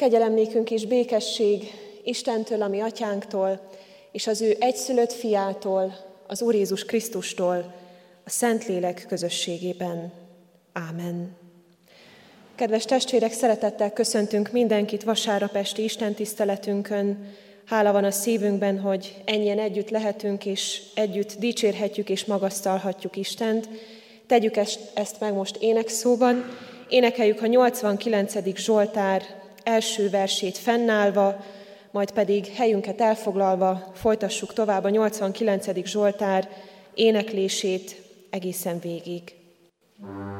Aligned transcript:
Kegyelem 0.00 0.34
nékünk 0.34 0.70
és 0.70 0.86
békesség 0.86 1.70
Istentől, 2.04 2.62
ami 2.62 2.80
atyánktól, 2.80 3.60
és 4.12 4.26
az 4.26 4.40
ő 4.40 4.56
egyszülött 4.58 5.12
fiától, 5.12 5.96
az 6.26 6.42
Úr 6.42 6.54
Jézus 6.54 6.84
Krisztustól, 6.84 7.74
a 8.24 8.30
Szentlélek 8.30 9.04
közösségében. 9.08 10.12
Ámen. 10.72 11.36
Kedves 12.54 12.84
testvérek, 12.84 13.32
szeretettel 13.32 13.92
köszöntünk 13.92 14.50
mindenkit 14.50 15.04
vasárnap 15.04 15.54
esti 15.54 15.84
Isten 15.84 16.14
tiszteletünkön. 16.14 17.34
Hála 17.64 17.92
van 17.92 18.04
a 18.04 18.10
szívünkben, 18.10 18.78
hogy 18.78 19.22
ennyien 19.24 19.58
együtt 19.58 19.90
lehetünk, 19.90 20.46
és 20.46 20.82
együtt 20.94 21.38
dicsérhetjük 21.38 22.08
és 22.08 22.24
magasztalhatjuk 22.24 23.16
Istent. 23.16 23.68
Tegyük 24.26 24.56
ezt, 24.56 24.80
ezt 24.94 25.20
meg 25.20 25.34
most 25.34 25.56
énekszóban. 25.56 26.44
Énekeljük 26.88 27.42
a 27.42 27.46
89. 27.46 28.56
Zsoltár 28.56 29.39
első 29.62 30.10
versét 30.10 30.58
fennállva, 30.58 31.44
majd 31.90 32.10
pedig 32.10 32.46
helyünket 32.46 33.00
elfoglalva 33.00 33.92
folytassuk 33.94 34.52
tovább 34.52 34.84
a 34.84 34.88
89. 34.88 35.86
Zsoltár 35.86 36.48
éneklését 36.94 38.02
egészen 38.30 38.78
végig. 38.80 39.34
Oh. 40.02 40.39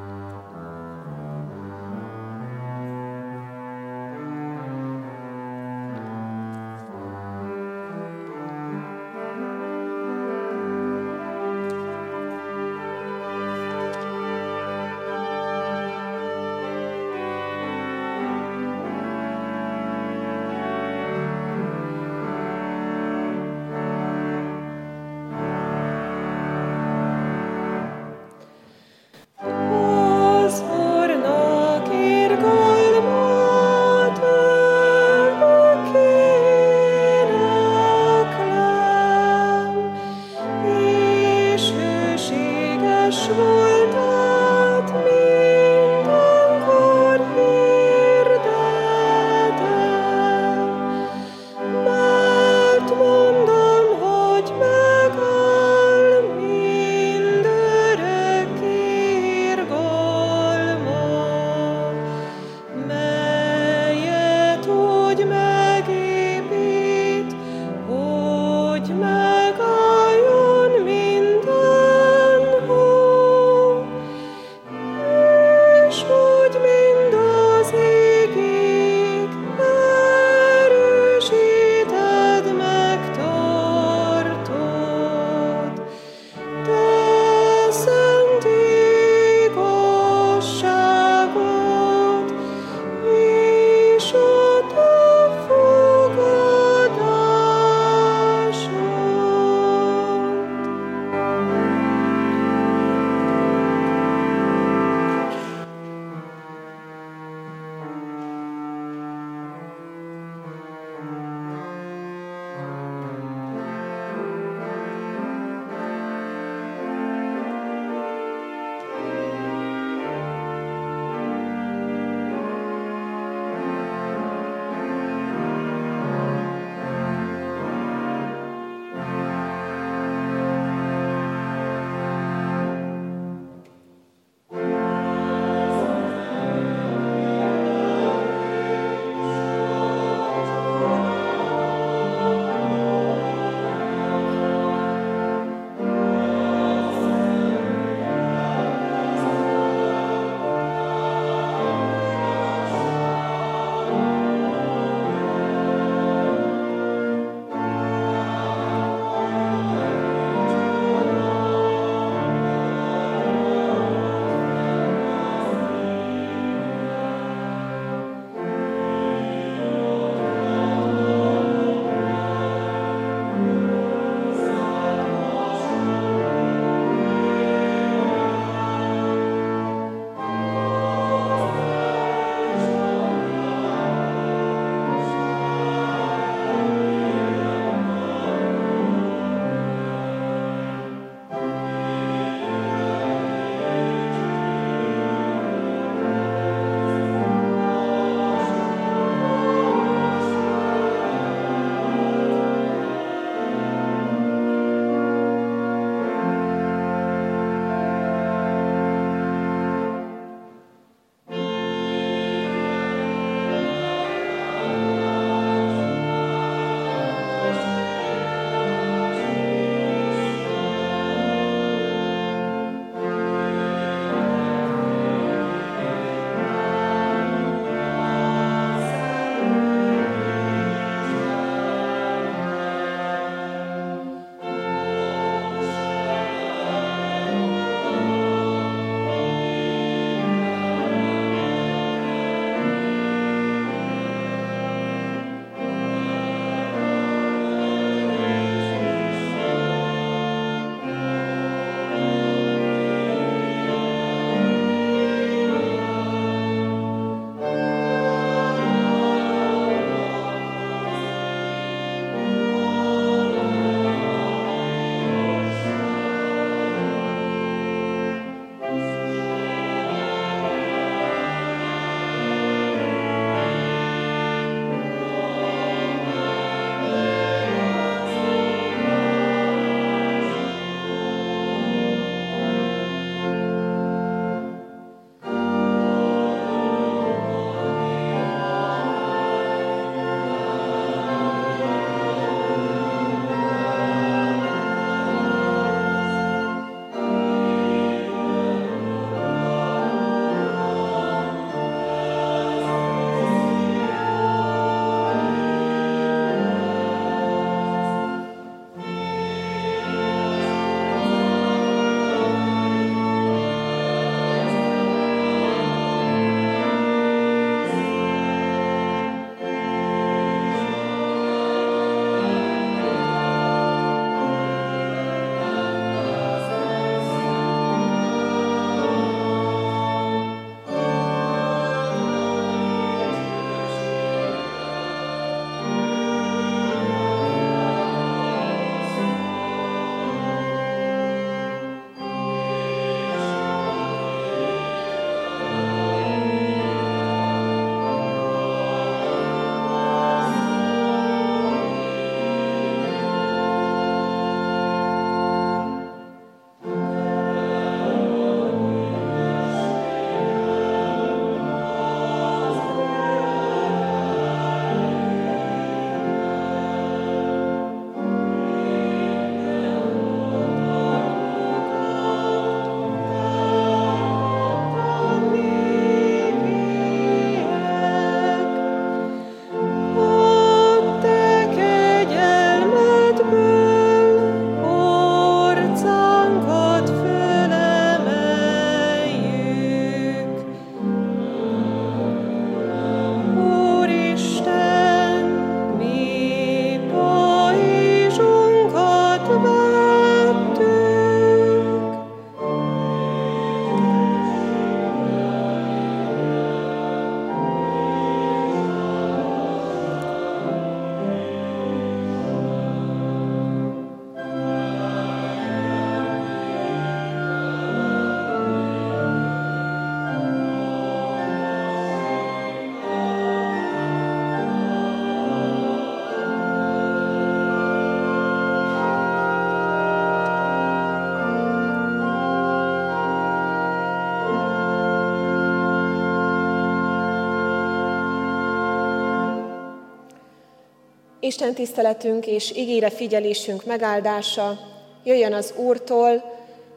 Isten 441.30 441.54
tiszteletünk 441.54 442.26
és 442.26 442.56
ígére 442.56 442.90
figyelésünk 442.90 443.64
megáldása 443.64 444.58
jöjjön 445.04 445.32
az 445.32 445.54
Úrtól, 445.56 446.22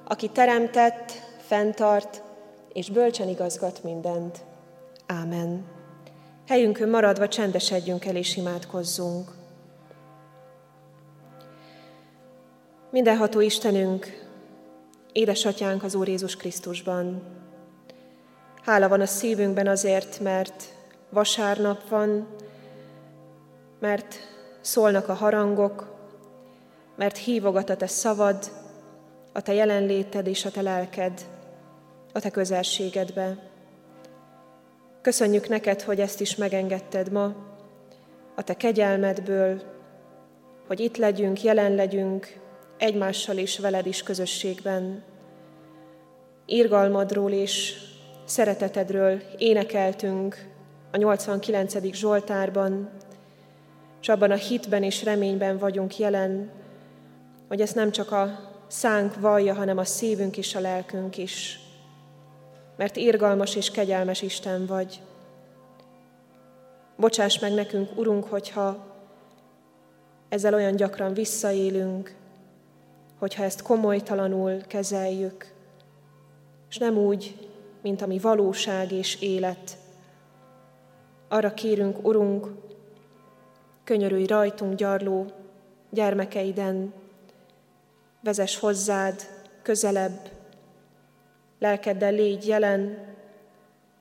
aki 0.08 0.30
teremtett, 0.30 1.12
fenntart 1.38 2.24
és 2.74 2.90
bölcsen 2.90 3.28
igazgat 3.28 3.84
mindent. 3.84 4.38
Ámen. 5.06 5.66
Helyünkön 6.48 6.90
maradva 6.90 7.28
csendesedjünk 7.28 8.06
el 8.06 8.16
és 8.16 8.36
imádkozzunk. 8.36 9.32
Mindenható 12.90 13.40
Istenünk, 13.40 14.28
édesatyánk 15.12 15.84
az 15.84 15.96
Úr 15.96 16.08
Jézus 16.08 16.36
Krisztusban. 16.36 17.22
Hála 18.64 18.88
van 18.90 19.02
a 19.02 19.06
szívünkben 19.06 19.68
azért, 19.68 20.20
mert 20.20 20.64
vasárnap 21.10 21.90
van, 21.90 22.28
mert 23.80 24.32
szólnak 24.64 25.10
a 25.10 25.14
harangok, 25.14 25.94
mert 26.96 27.18
hívogat 27.18 27.70
a 27.70 27.76
te 27.76 27.88
szavad, 27.88 28.52
a 29.32 29.42
te 29.42 29.54
jelenléted 29.54 30.28
és 30.28 30.46
a 30.46 30.52
te 30.52 30.62
lelked, 30.62 31.26
a 32.14 32.20
te 32.20 32.30
közelségedbe. 32.30 33.38
Köszönjük 35.02 35.50
neked, 35.50 35.82
hogy 35.82 36.00
ezt 36.00 36.22
is 36.22 36.36
megengedted 36.36 37.12
ma, 37.12 37.36
a 38.36 38.44
te 38.44 38.54
kegyelmedből, 38.54 39.62
hogy 40.68 40.80
itt 40.80 40.98
legyünk, 40.98 41.44
jelen 41.44 41.76
legyünk, 41.76 42.40
egymással 42.78 43.38
és 43.38 43.60
veled 43.60 43.86
is 43.86 44.04
közösségben. 44.04 45.04
Írgalmadról 46.46 47.32
és 47.32 47.76
szeretetedről 48.26 49.22
énekeltünk 49.38 50.52
a 50.92 50.98
89. 50.98 51.94
Zsoltárban, 51.94 52.90
és 54.04 54.10
abban 54.10 54.32
a 54.32 54.36
hitben 54.36 54.84
és 54.84 55.04
reményben 55.04 55.58
vagyunk 55.58 55.98
jelen, 55.98 56.52
hogy 57.48 57.62
ezt 57.62 57.76
nem 57.76 57.92
csak 57.92 58.12
a 58.12 58.40
szánk 58.68 59.20
vallja, 59.20 59.54
hanem 59.54 59.78
a 59.78 59.86
szívünk 59.86 60.38
és 60.38 60.56
a 60.56 60.60
lelkünk 60.60 61.18
is. 61.18 61.60
Mert 62.78 62.96
irgalmas 62.96 63.56
és 63.56 63.72
kegyelmes 63.72 64.22
Isten 64.22 64.66
vagy. 64.66 65.02
Bocsáss 66.98 67.40
meg 67.40 67.54
nekünk, 67.54 67.98
Urunk, 67.98 68.24
hogyha 68.24 68.86
ezzel 70.30 70.54
olyan 70.54 70.76
gyakran 70.76 71.14
visszaélünk, 71.14 72.16
hogyha 73.20 73.44
ezt 73.44 73.62
komolytalanul 73.62 74.62
kezeljük, 74.68 75.54
és 76.70 76.78
nem 76.78 76.98
úgy, 76.98 77.50
mint 77.82 78.02
ami 78.02 78.20
valóság 78.20 78.92
és 78.92 79.22
élet. 79.22 79.78
Arra 81.28 81.54
kérünk, 81.54 82.08
Urunk, 82.08 82.48
könyörülj 83.84 84.26
rajtunk 84.26 84.76
gyarló 84.76 85.26
gyermekeiden, 85.90 86.94
vezess 88.22 88.58
hozzád 88.60 89.22
közelebb, 89.62 90.32
lelkeddel 91.60 92.12
légy 92.12 92.48
jelen, 92.48 93.14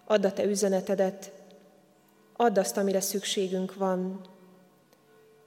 add 0.05 0.27
a 0.27 0.33
te 0.33 0.45
üzenetedet, 0.45 1.33
add 2.37 2.59
azt, 2.59 2.77
amire 2.77 3.01
szükségünk 3.01 3.75
van. 3.75 4.21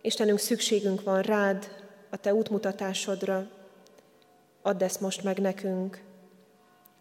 Istenünk, 0.02 0.40
szükségünk 0.40 1.04
van 1.04 1.22
rád, 1.22 1.84
a 2.10 2.18
te 2.18 2.34
útmutatásodra, 2.34 3.48
add 4.62 4.84
ezt 4.84 5.02
most 5.02 5.24
meg 5.24 5.40
nekünk. 5.40 6.04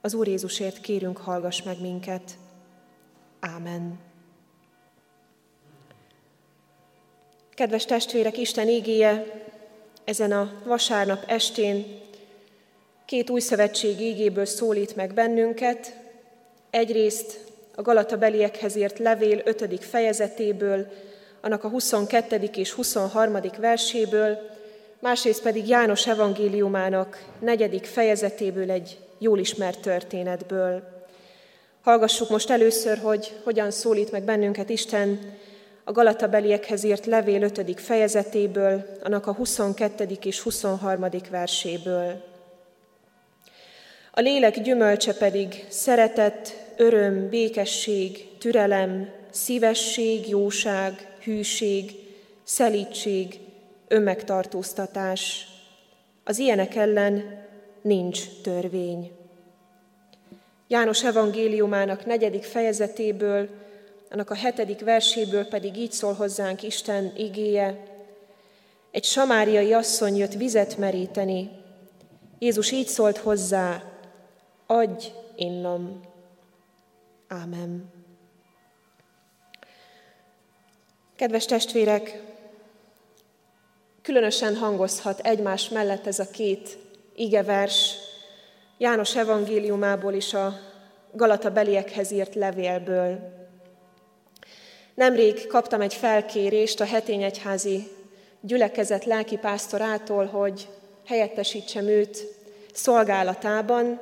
Az 0.01 0.15
Úr 0.15 0.29
Jézusért 0.29 0.81
kérünk, 0.81 1.17
hallgass 1.17 1.63
meg 1.63 1.81
minket. 1.81 2.39
Ámen. 3.41 3.99
Kedves 7.55 7.85
testvérek, 7.85 8.39
Isten 8.39 8.69
ígéje 8.69 9.43
ezen 10.05 10.33
a 10.33 10.53
vasárnap 10.65 11.25
estén 11.27 12.01
két 13.05 13.31
új 13.31 13.41
szövetség 13.41 14.01
ígéből 14.01 14.45
szólít 14.45 14.97
meg 14.97 15.15
bennünket. 15.15 15.97
Egyrészt 16.71 17.39
a 17.75 17.83
Galata 17.83 18.17
beliekhez 18.17 18.77
írt 18.77 18.99
levél 18.99 19.41
5. 19.45 19.85
fejezetéből, 19.85 20.87
annak 21.41 21.65
a 21.65 21.69
22. 21.69 22.51
és 22.55 22.73
23. 22.73 23.39
verséből, 23.59 24.39
másrészt 24.99 25.43
pedig 25.43 25.69
János 25.69 26.07
evangéliumának 26.07 27.25
negyedik 27.39 27.85
fejezetéből 27.85 28.71
egy 28.71 28.99
jól 29.19 29.39
ismert 29.39 29.81
történetből. 29.81 30.83
Hallgassuk 31.83 32.29
most 32.29 32.51
először, 32.51 32.99
hogy 32.99 33.33
hogyan 33.45 33.71
szólít 33.71 34.11
meg 34.11 34.23
bennünket 34.23 34.69
Isten 34.69 35.37
a 35.85 35.93
Galata 35.93 36.29
beliekhez 36.29 36.85
írt 36.85 37.07
levél 37.07 37.43
5. 37.43 37.81
fejezetéből, 37.81 38.85
annak 39.03 39.27
a 39.27 39.33
22. 39.33 40.19
és 40.23 40.41
23. 40.41 41.07
verséből. 41.31 42.23
A 44.13 44.21
lélek 44.21 44.61
gyümölcse 44.61 45.15
pedig 45.15 45.65
szeretet, 45.69 46.67
öröm, 46.77 47.29
békesség, 47.29 48.29
türelem, 48.39 49.09
szívesség, 49.31 50.29
jóság, 50.29 51.17
hűség, 51.23 51.91
szelítség, 52.43 53.39
önmegtartóztatás. 53.89 55.49
Az 56.25 56.39
ilyenek 56.39 56.75
ellen 56.75 57.45
nincs 57.83 58.41
törvény. 58.43 59.13
János 60.69 61.05
evangéliumának 61.05 62.07
negyedik 62.07 62.43
fejezetéből, 62.43 63.49
annak 64.15 64.31
a 64.31 64.35
hetedik 64.35 64.81
verséből 64.81 65.47
pedig 65.47 65.77
így 65.77 65.93
szól 65.93 66.13
hozzánk 66.13 66.63
Isten 66.63 67.13
igéje. 67.17 67.85
Egy 68.91 69.05
samáriai 69.05 69.73
asszony 69.73 70.17
jött 70.17 70.33
vizet 70.33 70.77
meríteni. 70.77 71.51
Jézus 72.39 72.71
így 72.71 72.87
szólt 72.87 73.17
hozzá, 73.17 73.83
adj 74.67 75.07
innom. 75.37 76.01
Ámen. 77.29 77.93
Kedves 81.17 81.45
testvérek, 81.45 82.23
különösen 84.03 84.57
hangozhat 84.57 85.21
egymás 85.21 85.69
mellett 85.69 86.07
ez 86.07 86.19
a 86.19 86.31
két 86.31 86.79
igevers 87.15 87.95
János 88.79 89.17
evangéliumából 89.17 90.13
is 90.13 90.35
a 90.35 90.59
Galata 91.13 91.51
beliekhez 91.51 92.11
írt 92.11 92.35
levélből. 92.35 93.43
Nemrég 94.95 95.47
kaptam 95.47 95.81
egy 95.81 95.95
felkérést 95.95 96.81
a 96.81 96.85
hetényegyházi 96.85 97.89
gyülekezet 98.41 99.05
lelkipásztorától, 99.05 100.27
hogy 100.27 100.69
helyettesítsem 101.07 101.87
őt 101.87 102.27
szolgálatában, 102.73 104.01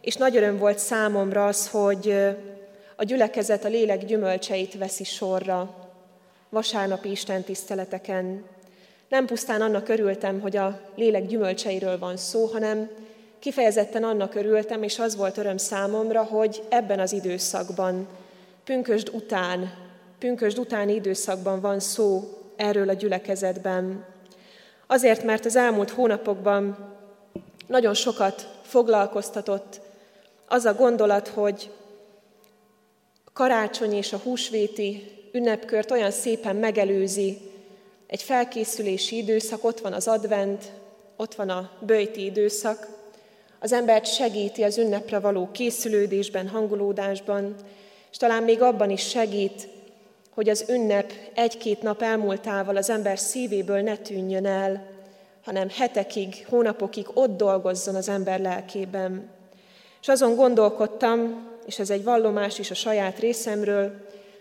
és 0.00 0.16
nagy 0.16 0.36
öröm 0.36 0.58
volt 0.58 0.78
számomra 0.78 1.46
az, 1.46 1.68
hogy 1.68 2.14
a 2.96 3.04
gyülekezet 3.04 3.64
a 3.64 3.68
lélek 3.68 4.04
gyümölcseit 4.04 4.78
veszi 4.78 5.04
sorra 5.04 5.90
vasárnapi 6.48 7.10
istentiszteleteken. 7.10 8.44
Nem 9.08 9.26
pusztán 9.26 9.60
annak 9.60 9.88
örültem, 9.88 10.40
hogy 10.40 10.56
a 10.56 10.80
lélek 10.94 11.26
gyümölcseiről 11.26 11.98
van 11.98 12.16
szó, 12.16 12.44
hanem 12.44 12.90
kifejezetten 13.38 14.04
annak 14.04 14.34
örültem, 14.34 14.82
és 14.82 14.98
az 14.98 15.16
volt 15.16 15.36
öröm 15.36 15.56
számomra, 15.56 16.22
hogy 16.22 16.62
ebben 16.68 17.00
az 17.00 17.12
időszakban, 17.12 18.08
pünkösd 18.64 19.08
után, 19.12 19.81
pünkösd 20.22 20.58
utáni 20.58 20.94
időszakban 20.94 21.60
van 21.60 21.80
szó 21.80 22.38
erről 22.56 22.88
a 22.88 22.92
gyülekezetben. 22.92 24.04
Azért, 24.86 25.22
mert 25.22 25.44
az 25.44 25.56
elmúlt 25.56 25.90
hónapokban 25.90 26.94
nagyon 27.66 27.94
sokat 27.94 28.60
foglalkoztatott 28.62 29.80
az 30.48 30.64
a 30.64 30.74
gondolat, 30.74 31.28
hogy 31.28 31.70
karácsony 33.32 33.92
és 33.92 34.12
a 34.12 34.16
húsvéti 34.16 35.02
ünnepkört 35.32 35.90
olyan 35.90 36.10
szépen 36.10 36.56
megelőzi 36.56 37.38
egy 38.06 38.22
felkészülési 38.22 39.16
időszak, 39.16 39.64
ott 39.64 39.80
van 39.80 39.92
az 39.92 40.08
advent, 40.08 40.72
ott 41.16 41.34
van 41.34 41.48
a 41.48 41.70
bőjti 41.80 42.24
időszak, 42.24 42.88
az 43.58 43.72
embert 43.72 44.06
segíti 44.06 44.62
az 44.62 44.78
ünnepre 44.78 45.18
való 45.18 45.48
készülődésben, 45.52 46.48
hangulódásban, 46.48 47.54
és 48.10 48.16
talán 48.16 48.42
még 48.42 48.62
abban 48.62 48.90
is 48.90 49.08
segít, 49.08 49.68
hogy 50.34 50.48
az 50.48 50.64
ünnep 50.68 51.12
egy-két 51.34 51.82
nap 51.82 52.02
elmúltával 52.02 52.76
az 52.76 52.90
ember 52.90 53.18
szívéből 53.18 53.80
ne 53.80 53.96
tűnjön 53.96 54.46
el, 54.46 54.86
hanem 55.44 55.68
hetekig, 55.68 56.46
hónapokig 56.48 57.06
ott 57.14 57.36
dolgozzon 57.36 57.94
az 57.94 58.08
ember 58.08 58.40
lelkében. 58.40 59.30
És 60.00 60.08
azon 60.08 60.34
gondolkodtam, 60.34 61.48
és 61.66 61.78
ez 61.78 61.90
egy 61.90 62.04
vallomás 62.04 62.58
is 62.58 62.70
a 62.70 62.74
saját 62.74 63.18
részemről, 63.18 63.92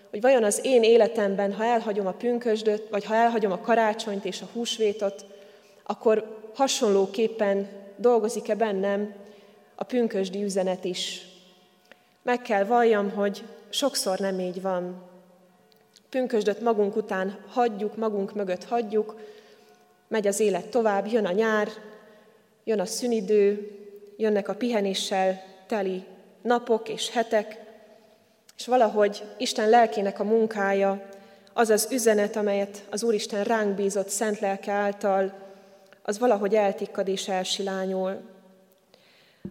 hogy 0.10 0.22
vajon 0.22 0.44
az 0.44 0.60
én 0.64 0.84
életemben, 0.84 1.54
ha 1.54 1.64
elhagyom 1.64 2.08
a 2.08 2.12
pünkösdöt, 2.12 2.90
vagy 2.90 3.06
ha 3.06 3.16
elhagyom 3.16 3.52
a 3.52 3.62
karácsonyt 3.62 4.26
és 4.26 4.42
a 4.42 4.50
húsvétot, 4.54 5.26
akkor 5.84 6.40
hasonlóképpen 6.54 7.70
dolgozik-e 7.96 8.56
bennem 8.56 9.14
a 9.76 9.84
pünkösdi 9.84 10.44
üzenet 10.44 10.84
is. 10.84 11.26
Meg 12.24 12.42
kell 12.42 12.64
valljam, 12.64 13.10
hogy 13.10 13.44
sokszor 13.70 14.20
nem 14.20 14.40
így 14.40 14.62
van. 14.62 15.11
Pünkösdöt 16.12 16.62
magunk 16.62 16.96
után 16.96 17.38
hagyjuk, 17.48 17.96
magunk 17.96 18.34
mögött 18.34 18.64
hagyjuk, 18.64 19.16
megy 20.08 20.28
az 20.28 20.40
élet 20.40 20.68
tovább, 20.68 21.08
jön 21.08 21.26
a 21.26 21.32
nyár, 21.32 21.68
jön 22.64 22.80
a 22.80 22.86
szünidő, 22.86 23.72
jönnek 24.18 24.48
a 24.48 24.56
pihenéssel 24.56 25.44
teli 25.68 26.04
napok 26.42 26.90
és 26.90 27.10
hetek, 27.10 27.60
és 28.58 28.68
valahogy 28.68 29.24
Isten 29.38 29.70
lelkének 29.70 30.20
a 30.20 30.24
munkája, 30.24 31.10
az 31.54 31.70
az 31.70 31.88
üzenet, 31.92 32.36
amelyet 32.36 32.84
az 32.90 33.04
Úristen 33.04 33.44
ránk 33.44 33.76
bízott 33.76 34.10
szent 34.10 34.40
lelke 34.40 34.72
által, 34.72 35.34
az 36.02 36.20
valahogy 36.20 36.56
eltikkad 36.56 37.08
és 37.08 37.28
elsilányul. 37.28 38.22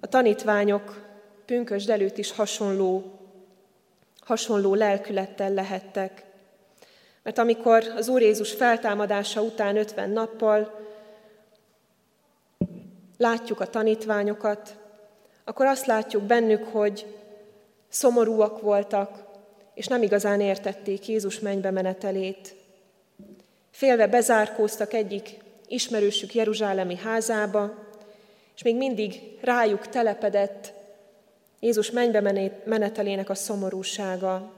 A 0.01 0.07
tanítványok 0.07 1.09
pünkösd 1.47 1.91
előtt 1.91 2.19
is 2.19 2.33
hasonló, 2.33 3.19
hasonló 4.21 4.75
lelkülettel 4.75 5.53
lehettek. 5.53 6.25
Mert 7.23 7.39
amikor 7.39 7.93
az 7.97 8.09
Úr 8.09 8.21
Jézus 8.21 8.53
feltámadása 8.53 9.43
után 9.43 9.77
50 9.77 10.11
nappal 10.11 10.81
látjuk 13.17 13.61
a 13.61 13.67
tanítványokat, 13.67 14.77
akkor 15.45 15.67
azt 15.67 15.87
látjuk 15.87 16.23
bennük, 16.23 16.65
hogy 16.65 17.07
szomorúak 17.89 18.61
voltak, 18.61 19.25
és 19.75 19.87
nem 19.87 20.03
igazán 20.03 20.41
értették 20.41 21.09
Jézus 21.09 21.39
mennybe 21.39 21.71
menetelét. 21.71 22.55
Félve 23.71 24.07
bezárkóztak 24.07 24.93
egyik 24.93 25.37
ismerősük 25.69 26.35
Jeruzsálemi 26.35 26.97
házába, 26.97 27.75
és 28.55 28.63
még 28.63 28.77
mindig 28.77 29.21
rájuk 29.41 29.89
telepedett 29.89 30.73
Jézus 31.61 31.91
mennybe 31.91 32.21
menetelének 32.65 33.31
a 33.31 33.35
szomorúsága. 33.35 34.53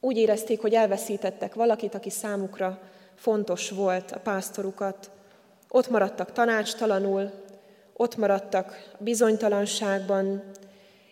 Úgy 0.00 0.16
érezték, 0.16 0.60
hogy 0.60 0.74
elveszítettek 0.74 1.54
valakit, 1.54 1.94
aki 1.94 2.10
számukra 2.10 2.78
fontos 3.14 3.70
volt, 3.70 4.10
a 4.10 4.18
pásztorukat. 4.18 5.10
Ott 5.68 5.88
maradtak 5.90 6.32
tanácstalanul, 6.32 7.30
ott 7.96 8.16
maradtak 8.16 8.94
bizonytalanságban, 8.98 10.42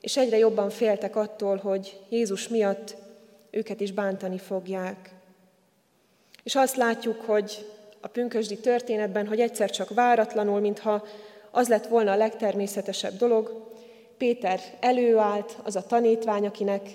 és 0.00 0.16
egyre 0.16 0.38
jobban 0.38 0.70
féltek 0.70 1.16
attól, 1.16 1.56
hogy 1.56 2.00
Jézus 2.08 2.48
miatt 2.48 2.96
őket 3.50 3.80
is 3.80 3.92
bántani 3.92 4.38
fogják. 4.38 5.10
És 6.42 6.54
azt 6.54 6.76
látjuk, 6.76 7.20
hogy 7.20 7.66
a 8.00 8.08
pünkösdi 8.08 8.58
történetben, 8.58 9.26
hogy 9.26 9.40
egyszer 9.40 9.70
csak 9.70 9.94
váratlanul, 9.94 10.60
mintha 10.60 11.06
az 11.50 11.68
lett 11.68 11.86
volna 11.86 12.12
a 12.12 12.16
legtermészetesebb 12.16 13.16
dolog, 13.16 13.66
Péter 14.18 14.60
előállt, 14.80 15.56
az 15.62 15.76
a 15.76 15.86
tanítvány, 15.86 16.46
akinek 16.46 16.88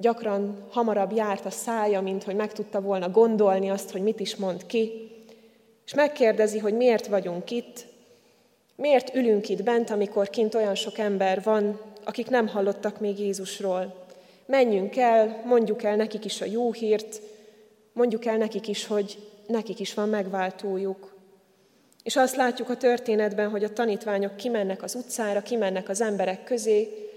gyakran 0.00 0.66
hamarabb 0.70 1.12
járt 1.12 1.46
a 1.46 1.50
szája, 1.50 2.00
mint 2.00 2.24
hogy 2.24 2.34
meg 2.34 2.52
tudta 2.52 2.80
volna 2.80 3.10
gondolni 3.10 3.70
azt, 3.70 3.90
hogy 3.90 4.02
mit 4.02 4.20
is 4.20 4.36
mond 4.36 4.66
ki, 4.66 5.10
és 5.86 5.94
megkérdezi, 5.94 6.58
hogy 6.58 6.74
miért 6.74 7.06
vagyunk 7.06 7.50
itt, 7.50 7.86
miért 8.76 9.14
ülünk 9.14 9.48
itt 9.48 9.62
bent, 9.62 9.90
amikor 9.90 10.30
kint 10.30 10.54
olyan 10.54 10.74
sok 10.74 10.98
ember 10.98 11.42
van, 11.42 11.80
akik 12.04 12.28
nem 12.28 12.48
hallottak 12.48 13.00
még 13.00 13.18
Jézusról. 13.18 14.06
Menjünk 14.46 14.96
el, 14.96 15.42
mondjuk 15.44 15.82
el 15.82 15.96
nekik 15.96 16.24
is 16.24 16.40
a 16.40 16.44
jó 16.44 16.72
hírt, 16.72 17.20
mondjuk 17.92 18.24
el 18.24 18.36
nekik 18.36 18.68
is, 18.68 18.86
hogy 18.86 19.18
nekik 19.46 19.80
is 19.80 19.94
van 19.94 20.08
megváltójuk. 20.08 21.14
És 22.02 22.16
azt 22.16 22.36
látjuk 22.36 22.68
a 22.68 22.76
történetben, 22.76 23.50
hogy 23.50 23.64
a 23.64 23.72
tanítványok 23.72 24.36
kimennek 24.36 24.82
az 24.82 24.94
utcára, 24.94 25.42
kimennek 25.42 25.88
az 25.88 26.00
emberek 26.00 26.44
közé, 26.44 27.08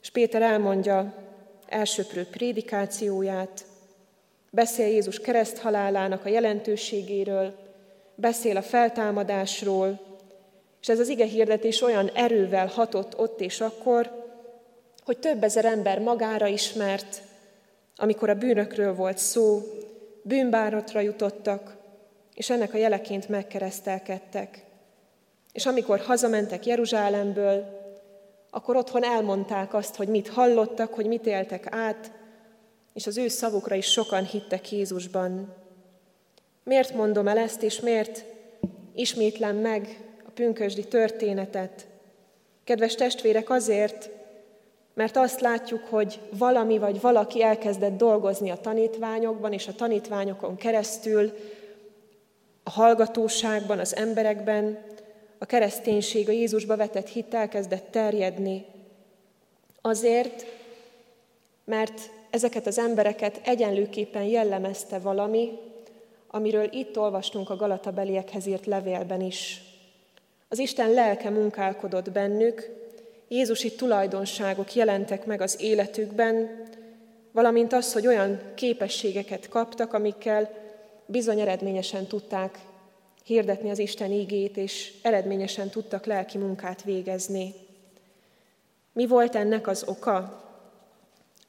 és 0.00 0.10
Péter 0.10 0.42
elmondja 0.42 1.19
elsőprő 1.70 2.26
prédikációját, 2.26 3.64
beszél 4.50 4.86
Jézus 4.86 5.20
kereszthalálának 5.20 6.24
a 6.24 6.28
jelentőségéről, 6.28 7.54
beszél 8.14 8.56
a 8.56 8.62
feltámadásról, 8.62 10.00
és 10.80 10.88
ez 10.88 10.98
az 10.98 11.08
ige 11.08 11.24
hirdetés 11.24 11.82
olyan 11.82 12.08
erővel 12.14 12.66
hatott 12.66 13.18
ott 13.18 13.40
és 13.40 13.60
akkor, 13.60 14.28
hogy 15.04 15.18
több 15.18 15.42
ezer 15.42 15.64
ember 15.64 15.98
magára 15.98 16.46
ismert, 16.46 17.22
amikor 17.96 18.30
a 18.30 18.34
bűnökről 18.34 18.94
volt 18.94 19.18
szó, 19.18 19.62
bűnbáratra 20.22 21.00
jutottak, 21.00 21.76
és 22.34 22.50
ennek 22.50 22.74
a 22.74 22.78
jeleként 22.78 23.28
megkeresztelkedtek. 23.28 24.64
És 25.52 25.66
amikor 25.66 26.00
hazamentek 26.00 26.66
Jeruzsálemből, 26.66 27.79
akkor 28.50 28.76
otthon 28.76 29.04
elmondták 29.04 29.74
azt, 29.74 29.96
hogy 29.96 30.08
mit 30.08 30.28
hallottak, 30.28 30.94
hogy 30.94 31.06
mit 31.06 31.26
éltek 31.26 31.66
át, 31.74 32.10
és 32.92 33.06
az 33.06 33.16
ő 33.16 33.28
szavukra 33.28 33.74
is 33.74 33.86
sokan 33.86 34.24
hittek 34.24 34.70
Jézusban. 34.70 35.54
Miért 36.62 36.94
mondom 36.94 37.28
el 37.28 37.38
ezt, 37.38 37.62
és 37.62 37.80
miért 37.80 38.24
ismétlem 38.94 39.56
meg 39.56 40.04
a 40.26 40.30
pünkösdi 40.30 40.84
történetet? 40.84 41.86
Kedves 42.64 42.94
testvérek, 42.94 43.50
azért, 43.50 44.10
mert 44.94 45.16
azt 45.16 45.40
látjuk, 45.40 45.80
hogy 45.88 46.20
valami 46.30 46.78
vagy 46.78 47.00
valaki 47.00 47.42
elkezdett 47.42 47.96
dolgozni 47.96 48.50
a 48.50 48.60
tanítványokban, 48.60 49.52
és 49.52 49.68
a 49.68 49.74
tanítványokon 49.74 50.56
keresztül 50.56 51.32
a 52.62 52.70
hallgatóságban, 52.70 53.78
az 53.78 53.96
emberekben, 53.96 54.78
a 55.42 55.46
kereszténység, 55.46 56.28
a 56.28 56.32
Jézusba 56.32 56.76
vetett 56.76 57.08
hit 57.08 57.34
elkezdett 57.34 57.90
terjedni. 57.90 58.64
Azért, 59.80 60.46
mert 61.64 62.10
ezeket 62.30 62.66
az 62.66 62.78
embereket 62.78 63.40
egyenlőképpen 63.44 64.22
jellemezte 64.22 64.98
valami, 64.98 65.50
amiről 66.26 66.68
itt 66.72 66.98
olvastunk 66.98 67.50
a 67.50 67.56
Galatabeliekhez 67.56 68.46
írt 68.46 68.66
levélben 68.66 69.20
is. 69.20 69.62
Az 70.48 70.58
Isten 70.58 70.90
lelke 70.90 71.30
munkálkodott 71.30 72.10
bennük, 72.10 72.70
Jézusi 73.28 73.74
tulajdonságok 73.74 74.74
jelentek 74.74 75.26
meg 75.26 75.40
az 75.40 75.60
életükben, 75.60 76.64
valamint 77.32 77.72
az, 77.72 77.92
hogy 77.92 78.06
olyan 78.06 78.40
képességeket 78.54 79.48
kaptak, 79.48 79.92
amikkel 79.92 80.50
bizony 81.06 81.40
eredményesen 81.40 82.06
tudták 82.06 82.58
hirdetni 83.24 83.70
az 83.70 83.78
Isten 83.78 84.10
ígét, 84.10 84.56
és 84.56 84.92
eredményesen 85.02 85.70
tudtak 85.70 86.06
lelki 86.06 86.38
munkát 86.38 86.82
végezni. 86.82 87.54
Mi 88.92 89.06
volt 89.06 89.34
ennek 89.34 89.66
az 89.66 89.84
oka? 89.86 90.44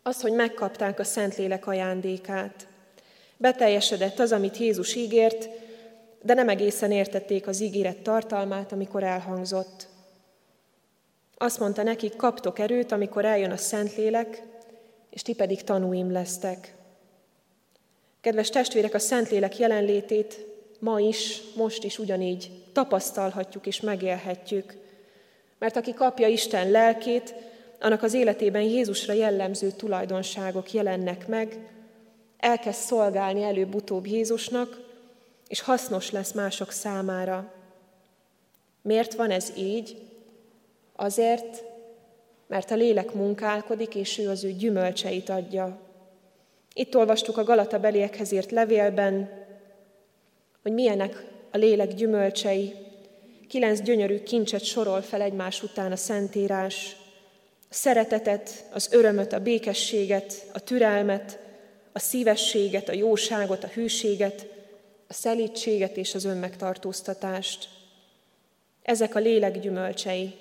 Az, 0.04 0.22
hogy 0.22 0.32
megkapták 0.32 1.00
a 1.00 1.04
Szentlélek 1.04 1.68
ajándékát. 1.68 2.68
Beteljesedett 3.38 4.20
az, 4.20 4.32
amit 4.32 4.58
Jézus 4.58 4.96
ígért, 4.96 5.50
de 6.22 6.34
nem 6.34 6.50
egészen 6.50 6.92
értették 6.92 7.48
az 7.48 7.60
ígéret 7.60 7.98
tartalmát, 7.98 8.72
amikor 8.72 9.04
elhangzott. 9.04 9.88
Azt 11.38 11.60
mondta 11.60 11.84
nekik, 11.84 12.16
kaptok 12.16 12.60
erőt, 12.60 12.92
amikor 12.92 13.26
eljön 13.26 13.52
a 13.52 13.58
Szentlélek, 13.58 14.44
és 15.10 15.22
ti 15.22 15.34
pedig 15.34 15.64
tanúim 15.64 16.12
lesztek. 16.12 16.76
Kedves 18.22 18.50
testvérek, 18.50 18.94
a 18.94 19.00
Szentlélek 19.00 19.58
jelenlétét 19.58 20.46
ma 20.82 21.00
is, 21.00 21.42
most 21.56 21.84
is 21.84 22.00
ugyanígy 22.00 22.52
tapasztalhatjuk 22.74 23.68
és 23.68 23.82
megélhetjük. 23.82 24.74
Mert 25.60 25.76
aki 25.76 25.94
kapja 25.94 26.28
Isten 26.28 26.72
lelkét, 26.72 27.34
annak 27.80 28.04
az 28.04 28.14
életében 28.14 28.62
Jézusra 28.62 29.14
jellemző 29.14 29.72
tulajdonságok 29.72 30.72
jelennek 30.72 31.28
meg, 31.28 31.70
elkezd 32.38 32.80
szolgálni 32.80 33.44
előbb-utóbb 33.44 34.08
Jézusnak, 34.08 34.80
és 35.48 35.62
hasznos 35.62 36.12
lesz 36.12 36.32
mások 36.32 36.72
számára. 36.72 37.54
Miért 38.82 39.14
van 39.14 39.32
ez 39.32 39.52
így? 39.58 40.02
Azért, 40.96 41.64
mert 42.48 42.72
a 42.72 42.76
lélek 42.76 43.14
munkálkodik, 43.14 43.96
és 43.96 44.18
ő 44.18 44.30
az 44.30 44.44
ő 44.44 44.52
gyümölcseit 44.52 45.30
adja. 45.30 45.80
Itt 46.74 46.96
olvastuk 46.96 47.38
a 47.38 47.44
Galata 47.44 47.80
beliekhez 47.80 48.32
írt 48.32 48.52
levélben, 48.52 49.41
hogy 50.62 50.72
milyenek 50.72 51.26
a 51.52 51.58
lélek 51.58 51.94
gyümölcsei. 51.94 52.74
Kilenc 53.48 53.82
gyönyörű 53.82 54.24
kincset 54.24 54.64
sorol 54.64 55.02
fel 55.02 55.22
egymás 55.22 55.64
után 55.64 55.92
a 55.92 55.96
Szentírás. 55.96 56.96
A 57.70 57.74
szeretetet, 57.74 58.66
az 58.72 58.90
örömöt, 58.92 59.34
a 59.34 59.40
békességet, 59.40 60.46
a 60.54 60.60
türelmet, 60.60 61.40
a 61.92 62.00
szívességet, 62.00 62.90
a 62.90 62.94
jóságot, 62.94 63.64
a 63.64 63.68
hűséget, 63.68 64.48
a 65.08 65.14
szelítséget 65.14 65.98
és 65.98 66.16
az 66.16 66.26
önmegtartóztatást. 66.26 67.70
Ezek 68.82 69.16
a 69.16 69.20
lélek 69.20 69.60
gyümölcsei. 69.60 70.34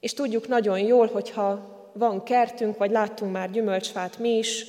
És 0.00 0.12
tudjuk 0.12 0.48
nagyon 0.48 0.78
jól, 0.78 1.06
hogyha 1.06 1.80
van 1.92 2.24
kertünk, 2.24 2.78
vagy 2.78 2.90
láttunk 2.90 3.32
már 3.32 3.50
gyümölcsfát 3.50 4.18
mi 4.18 4.36
is, 4.36 4.66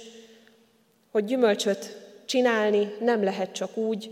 hogy 1.11 1.25
gyümölcsöt 1.25 1.97
csinálni 2.25 2.95
nem 2.99 3.23
lehet 3.23 3.51
csak 3.51 3.77
úgy, 3.77 4.11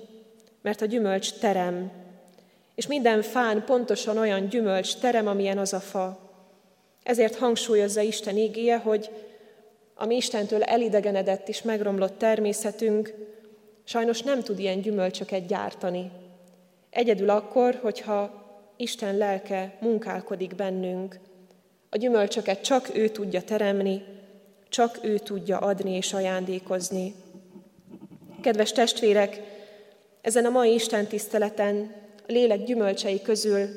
mert 0.62 0.82
a 0.82 0.86
gyümölcs 0.86 1.34
terem. 1.34 1.91
És 2.76 2.88
minden 2.88 3.21
fán 3.21 3.65
pontosan 3.65 4.17
olyan 4.17 4.50
gyümölcs 4.50 4.97
terem, 4.97 5.28
amilyen 5.28 5.58
az 5.58 5.74
a 5.74 5.80
fa. 5.80 6.19
Ezért 7.04 7.36
hangsúlyozza 7.36 8.02
Isten 8.02 8.38
ígéje, 8.38 8.78
hogy 8.78 9.10
ami 9.95 10.15
Istentől 10.15 10.63
elidegenedett 10.63 11.47
és 11.47 11.62
megromlott 11.62 12.17
természetünk, 12.17 13.13
sajnos 13.84 14.21
nem 14.21 14.41
tud 14.41 14.60
ilyen 14.60 14.82
gyümölcsöket 14.82 15.47
gyártani. 15.47 16.12
Egyedül 16.89 17.30
akkor, 17.30 17.80
hogyha 17.82 18.41
Isten 18.78 19.17
lelke 19.17 19.78
munkálkodik 19.80 20.56
bennünk. 20.56 21.19
A 21.89 21.97
gyümölcsöket 21.97 22.62
csak 22.62 22.95
ő 22.95 23.08
tudja 23.08 23.41
teremni, 23.41 24.04
csak 24.69 25.00
ő 25.02 25.17
tudja 25.17 25.58
adni 25.58 25.91
és 25.91 26.13
ajándékozni. 26.13 27.13
Kedves 28.41 28.71
testvérek, 28.71 29.51
ezen 30.22 30.46
a 30.46 30.50
mai 30.50 30.74
Isten 30.74 31.08
tiszteleten 31.08 31.96
a 32.28 32.32
lélek 32.32 32.64
gyümölcsei 32.64 33.22
közül 33.22 33.68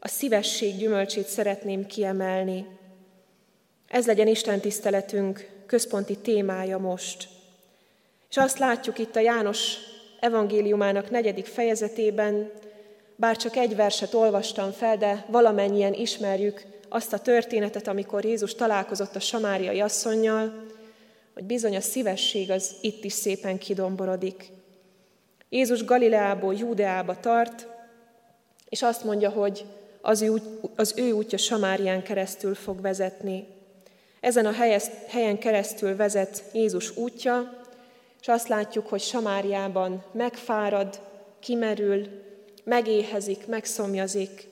a 0.00 0.08
szívesség 0.08 0.76
gyümölcsét 0.76 1.26
szeretném 1.26 1.86
kiemelni. 1.86 2.66
Ez 3.88 4.06
legyen 4.06 4.26
Isten 4.26 4.60
tiszteletünk 4.60 5.48
központi 5.66 6.16
témája 6.16 6.78
most. 6.78 7.28
És 8.30 8.36
azt 8.36 8.58
látjuk 8.58 8.98
itt 8.98 9.16
a 9.16 9.20
János 9.20 9.74
evangéliumának 10.20 11.10
negyedik 11.10 11.46
fejezetében, 11.46 12.50
bár 13.16 13.36
csak 13.36 13.56
egy 13.56 13.76
verset 13.76 14.14
olvastam 14.14 14.72
fel, 14.72 14.96
de 14.96 15.26
valamennyien 15.28 15.94
ismerjük 15.94 16.62
azt 16.88 17.12
a 17.12 17.18
történetet, 17.18 17.88
amikor 17.88 18.24
Jézus 18.24 18.54
találkozott 18.54 19.16
a 19.16 19.20
samáriai 19.20 19.80
asszonynal, 19.80 20.64
hogy 21.34 21.44
bizony 21.44 21.76
a 21.76 21.80
szívesség 21.80 22.50
az 22.50 22.74
itt 22.80 23.04
is 23.04 23.12
szépen 23.12 23.58
kidomborodik. 23.58 24.50
Jézus 25.50 25.84
Galileából 25.84 26.54
Júdeába 26.54 27.20
tart, 27.20 27.66
és 28.68 28.82
azt 28.82 29.04
mondja, 29.04 29.30
hogy 29.30 29.64
az 30.00 30.22
ő, 30.22 30.42
az 30.76 30.94
ő 30.96 31.12
útja 31.12 31.38
Samárián 31.38 32.02
keresztül 32.02 32.54
fog 32.54 32.80
vezetni. 32.80 33.46
Ezen 34.20 34.46
a 34.46 34.52
helyen 35.08 35.38
keresztül 35.38 35.96
vezet 35.96 36.44
Jézus 36.52 36.96
útja, 36.96 37.58
és 38.20 38.28
azt 38.28 38.48
látjuk, 38.48 38.88
hogy 38.88 39.00
Samáriában 39.00 40.04
megfárad, 40.12 41.00
kimerül, 41.40 42.06
megéhezik, 42.64 43.46
megszomjazik. 43.46 44.48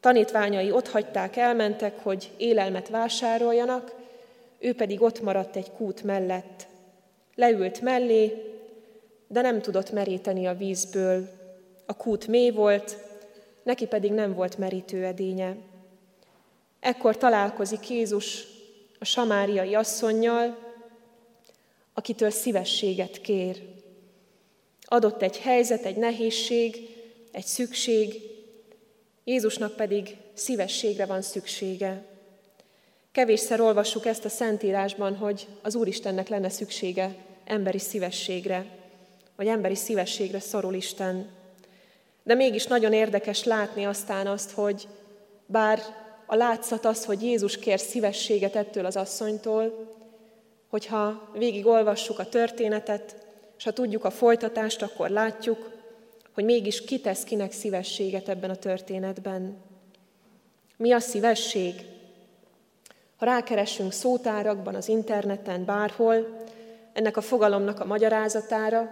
Tanítványai 0.00 0.70
ott 0.70 0.88
hagyták, 0.88 1.36
elmentek, 1.36 1.98
hogy 2.02 2.30
élelmet 2.36 2.88
vásároljanak, 2.88 3.94
ő 4.58 4.74
pedig 4.74 5.02
ott 5.02 5.20
maradt 5.20 5.56
egy 5.56 5.70
kút 5.70 6.02
mellett. 6.02 6.66
Leült 7.34 7.80
mellé, 7.80 8.53
de 9.26 9.40
nem 9.40 9.60
tudott 9.62 9.92
meríteni 9.92 10.46
a 10.46 10.54
vízből. 10.54 11.28
A 11.86 11.96
kút 11.96 12.26
mély 12.26 12.50
volt, 12.50 12.96
neki 13.62 13.86
pedig 13.86 14.12
nem 14.12 14.34
volt 14.34 14.58
merítő 14.58 15.04
edénye. 15.04 15.56
Ekkor 16.80 17.16
találkozik 17.16 17.88
Jézus 17.88 18.46
a 18.98 19.04
samáriai 19.04 19.74
asszonynal, 19.74 20.58
akitől 21.94 22.30
szívességet 22.30 23.20
kér. 23.20 23.62
Adott 24.82 25.22
egy 25.22 25.38
helyzet, 25.38 25.84
egy 25.84 25.96
nehézség, 25.96 26.76
egy 27.32 27.44
szükség, 27.44 28.32
Jézusnak 29.24 29.76
pedig 29.76 30.16
szívességre 30.34 31.06
van 31.06 31.22
szüksége. 31.22 32.04
Kevésszer 33.12 33.60
olvassuk 33.60 34.06
ezt 34.06 34.24
a 34.24 34.28
Szentírásban, 34.28 35.16
hogy 35.16 35.46
az 35.62 35.74
Úristennek 35.74 36.28
lenne 36.28 36.48
szüksége 36.48 37.14
emberi 37.44 37.78
szívességre, 37.78 38.66
vagy 39.36 39.46
emberi 39.46 39.74
szívességre 39.74 40.40
szorul 40.40 40.74
Isten. 40.74 41.28
De 42.22 42.34
mégis 42.34 42.66
nagyon 42.66 42.92
érdekes 42.92 43.44
látni 43.44 43.86
aztán 43.86 44.26
azt, 44.26 44.50
hogy 44.50 44.88
bár 45.46 45.80
a 46.26 46.34
látszat 46.34 46.84
az, 46.84 47.04
hogy 47.04 47.22
Jézus 47.22 47.58
kér 47.58 47.80
szívességet 47.80 48.56
ettől 48.56 48.86
az 48.86 48.96
asszonytól, 48.96 49.92
hogyha 50.68 51.30
végig 51.32 51.66
olvassuk 51.66 52.18
a 52.18 52.28
történetet, 52.28 53.16
és 53.58 53.64
ha 53.64 53.72
tudjuk 53.72 54.04
a 54.04 54.10
folytatást, 54.10 54.82
akkor 54.82 55.10
látjuk, 55.10 55.70
hogy 56.34 56.44
mégis 56.44 56.84
kitesz 56.84 57.24
kinek 57.24 57.52
szívességet 57.52 58.28
ebben 58.28 58.50
a 58.50 58.56
történetben. 58.56 59.56
Mi 60.76 60.92
a 60.92 60.98
szívesség? 60.98 61.74
Ha 63.16 63.24
rákeresünk 63.24 63.92
szótárakban, 63.92 64.74
az 64.74 64.88
interneten, 64.88 65.64
bárhol, 65.64 66.42
ennek 66.92 67.16
a 67.16 67.20
fogalomnak 67.20 67.80
a 67.80 67.84
magyarázatára, 67.84 68.90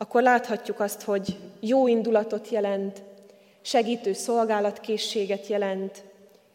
akkor 0.00 0.22
láthatjuk 0.22 0.80
azt, 0.80 1.02
hogy 1.02 1.36
jó 1.60 1.86
indulatot 1.86 2.48
jelent, 2.48 3.02
segítő 3.62 4.12
szolgálatkészséget 4.12 5.46
jelent, 5.46 6.02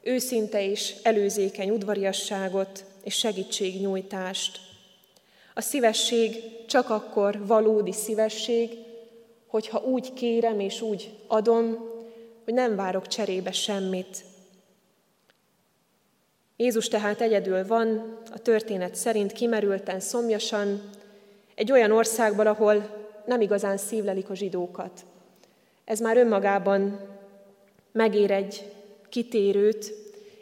őszinte 0.01 0.69
és 0.69 0.95
előzékeny 1.03 1.69
udvariasságot 1.69 2.85
és 3.03 3.15
segítségnyújtást. 3.15 4.59
A 5.53 5.61
szívesség 5.61 6.43
csak 6.67 6.89
akkor 6.89 7.45
valódi 7.47 7.91
szívesség, 7.91 8.69
hogyha 9.47 9.83
úgy 9.83 10.13
kérem 10.13 10.59
és 10.59 10.81
úgy 10.81 11.13
adom, 11.27 11.89
hogy 12.43 12.53
nem 12.53 12.75
várok 12.75 13.07
cserébe 13.07 13.51
semmit. 13.51 14.23
Jézus 16.57 16.87
tehát 16.87 17.21
egyedül 17.21 17.67
van, 17.67 18.17
a 18.31 18.39
történet 18.39 18.95
szerint 18.95 19.31
kimerülten, 19.31 19.99
szomjasan, 19.99 20.89
egy 21.55 21.71
olyan 21.71 21.91
országban, 21.91 22.47
ahol 22.47 23.03
nem 23.25 23.41
igazán 23.41 23.77
szívlelik 23.77 24.29
a 24.29 24.35
zsidókat. 24.35 25.05
Ez 25.85 25.99
már 25.99 26.17
önmagában 26.17 26.99
megér 27.91 28.31
egy 28.31 28.71
kitérőt 29.09 29.93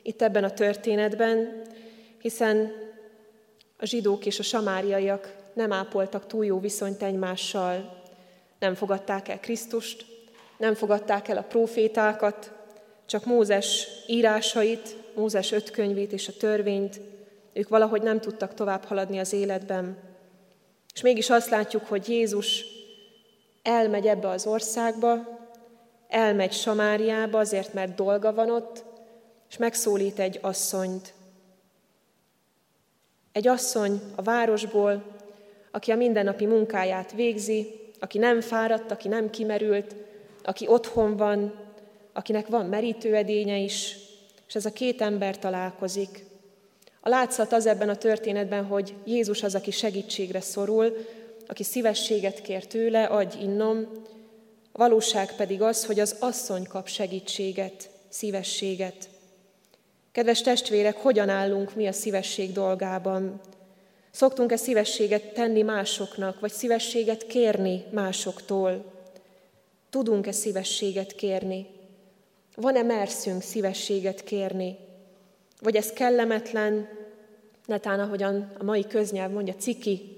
itt 0.02 0.22
ebben 0.22 0.44
a 0.44 0.54
történetben, 0.54 1.62
hiszen 2.22 2.72
a 3.78 3.86
zsidók 3.86 4.26
és 4.26 4.40
a 4.40 4.44
samáriaiak 4.44 5.36
nem 5.54 5.72
ápoltak 5.72 6.28
túl 6.28 6.46
jó 6.46 6.60
viszonyt 6.60 7.04
egymással, 7.04 8.02
nem 8.60 8.76
fogadták 8.76 9.28
el 9.28 9.40
Krisztust, 9.40 10.06
nem 10.58 10.74
fogadták 10.74 11.28
el 11.28 11.38
a 11.38 11.42
profétákat, 11.42 12.52
csak 13.06 13.26
Mózes 13.26 13.88
írásait, 14.08 14.96
Mózes 15.16 15.52
öt 15.52 15.72
könyvét 15.72 16.12
és 16.12 16.28
a 16.28 16.38
törvényt, 16.40 17.00
ők 17.54 17.68
valahogy 17.68 18.02
nem 18.02 18.20
tudtak 18.20 18.54
tovább 18.54 18.84
haladni 18.84 19.20
az 19.20 19.34
életben. 19.34 19.98
És 20.94 21.02
mégis 21.02 21.30
azt 21.30 21.50
látjuk, 21.50 21.86
hogy 21.86 22.10
Jézus 22.10 22.66
elmegy 23.64 24.08
ebbe 24.08 24.28
az 24.28 24.46
országba, 24.46 25.40
elmegy 26.08 26.52
Samáriába 26.52 27.40
azért, 27.40 27.74
mert 27.74 27.96
dolga 27.96 28.34
van 28.34 28.50
ott, 28.50 28.84
és 29.50 29.58
megszólít 29.58 30.20
egy 30.20 30.40
asszonyt. 30.42 31.14
Egy 33.32 33.48
asszony 33.48 34.02
a 34.16 34.22
városból, 34.22 35.04
aki 35.72 35.92
a 35.92 35.96
mindennapi 35.96 36.46
munkáját 36.46 37.12
végzi, 37.12 37.82
aki 38.00 38.18
nem 38.18 38.42
fáradt, 38.42 38.92
aki 38.92 39.08
nem 39.08 39.30
kimerült, 39.30 39.96
aki 40.44 40.68
otthon 40.68 41.18
van, 41.18 41.54
akinek 42.14 42.48
van 42.48 42.66
merítőedénye 42.66 43.58
is, 43.58 43.98
és 44.48 44.56
ez 44.56 44.66
a 44.66 44.74
két 44.74 45.02
ember 45.02 45.40
találkozik. 45.40 46.26
A 47.02 47.10
látszat 47.10 47.54
az 47.54 47.66
ebben 47.66 47.90
a 47.90 47.96
történetben, 47.96 48.66
hogy 48.66 48.94
Jézus 49.06 49.44
az, 49.44 49.56
aki 49.56 49.72
segítségre 49.72 50.42
szorul, 50.42 50.98
aki 51.48 51.64
szívességet 51.64 52.42
kér 52.42 52.68
tőle, 52.68 53.04
adj 53.04 53.38
innom, 53.42 53.88
a 54.72 54.78
valóság 54.78 55.36
pedig 55.36 55.62
az, 55.62 55.86
hogy 55.86 56.00
az 56.00 56.16
asszony 56.20 56.64
kap 56.64 56.88
segítséget, 56.88 57.90
szívességet. 58.10 59.10
Kedves 60.12 60.42
testvérek, 60.42 60.98
hogyan 60.98 61.30
állunk 61.30 61.76
mi 61.76 61.88
a 61.88 61.92
szívesség 61.92 62.52
dolgában? 62.52 63.42
Szoktunk-e 64.12 64.56
szívességet 64.56 65.34
tenni 65.34 65.62
másoknak, 65.62 66.40
vagy 66.40 66.52
szívességet 66.52 67.28
kérni 67.28 67.84
másoktól? 67.92 68.86
Tudunk-e 69.90 70.32
szívességet 70.32 71.16
kérni? 71.16 71.66
Van-e 72.56 72.82
merszünk 72.82 73.42
szívességet 73.42 74.24
kérni? 74.24 74.78
Vagy 75.62 75.76
ez 75.76 75.90
kellemetlen, 75.92 76.90
netán 77.66 78.00
ahogyan 78.00 78.52
a 78.60 78.64
mai 78.64 78.88
köznyelv 78.88 79.32
mondja, 79.32 79.54
ciki 79.56 80.13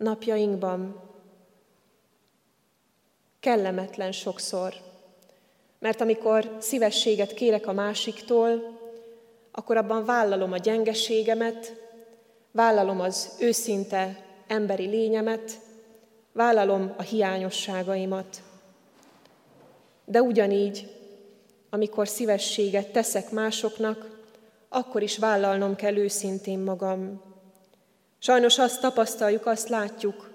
napjainkban? 0.00 1.00
Kellemetlen 3.40 4.12
sokszor. 4.12 4.74
Mert 5.78 6.00
amikor 6.00 6.56
szívességet 6.58 7.34
kérek 7.34 7.66
a 7.66 7.72
másiktól, 7.72 8.78
akkor 9.50 9.76
abban 9.76 10.04
vállalom 10.04 10.52
a 10.52 10.56
gyengeségemet, 10.56 11.74
vállalom 12.50 13.00
az 13.00 13.36
őszinte 13.40 14.24
emberi 14.46 14.86
lényemet, 14.86 15.60
vállalom 16.32 16.94
a 16.96 17.02
hiányosságaimat. 17.02 18.42
De 20.04 20.22
ugyanígy, 20.22 20.96
amikor 21.70 22.08
szívességet 22.08 22.92
teszek 22.92 23.30
másoknak, 23.30 24.18
akkor 24.68 25.02
is 25.02 25.18
vállalnom 25.18 25.74
kell 25.74 25.96
őszintén 25.96 26.58
magam. 26.58 27.29
Sajnos 28.22 28.58
azt 28.58 28.80
tapasztaljuk, 28.80 29.46
azt 29.46 29.68
látjuk, 29.68 30.30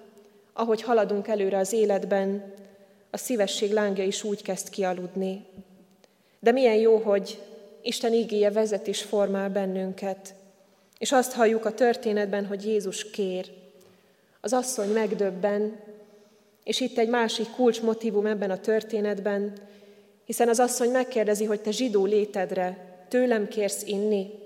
ahogy 0.52 0.82
haladunk 0.82 1.28
előre 1.28 1.58
az 1.58 1.72
életben, 1.72 2.54
a 3.10 3.16
szívesség 3.16 3.72
lángja 3.72 4.04
is 4.04 4.22
úgy 4.22 4.42
kezd 4.42 4.68
kialudni. 4.68 5.44
De 6.40 6.52
milyen 6.52 6.74
jó, 6.74 6.96
hogy 6.96 7.42
Isten 7.82 8.12
ígéje 8.12 8.50
vezet 8.50 8.86
és 8.86 9.02
formál 9.02 9.50
bennünket. 9.50 10.34
És 10.98 11.12
azt 11.12 11.32
halljuk 11.32 11.64
a 11.64 11.74
történetben, 11.74 12.46
hogy 12.46 12.64
Jézus 12.64 13.10
kér. 13.10 13.50
Az 14.40 14.52
asszony 14.52 14.88
megdöbben, 14.88 15.80
és 16.64 16.80
itt 16.80 16.98
egy 16.98 17.08
másik 17.08 17.50
kulcsmotívum 17.50 18.26
ebben 18.26 18.50
a 18.50 18.60
történetben, 18.60 19.52
hiszen 20.24 20.48
az 20.48 20.60
asszony 20.60 20.90
megkérdezi, 20.90 21.44
hogy 21.44 21.60
te 21.60 21.70
zsidó 21.70 22.04
létedre 22.04 22.96
tőlem 23.08 23.48
kérsz 23.48 23.82
inni. 23.82 24.45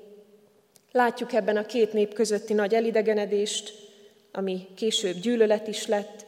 Látjuk 0.92 1.32
ebben 1.32 1.56
a 1.56 1.66
két 1.66 1.92
nép 1.92 2.12
közötti 2.12 2.52
nagy 2.52 2.74
elidegenedést, 2.74 3.74
ami 4.32 4.66
később 4.74 5.16
gyűlölet 5.16 5.66
is 5.68 5.86
lett, 5.86 6.26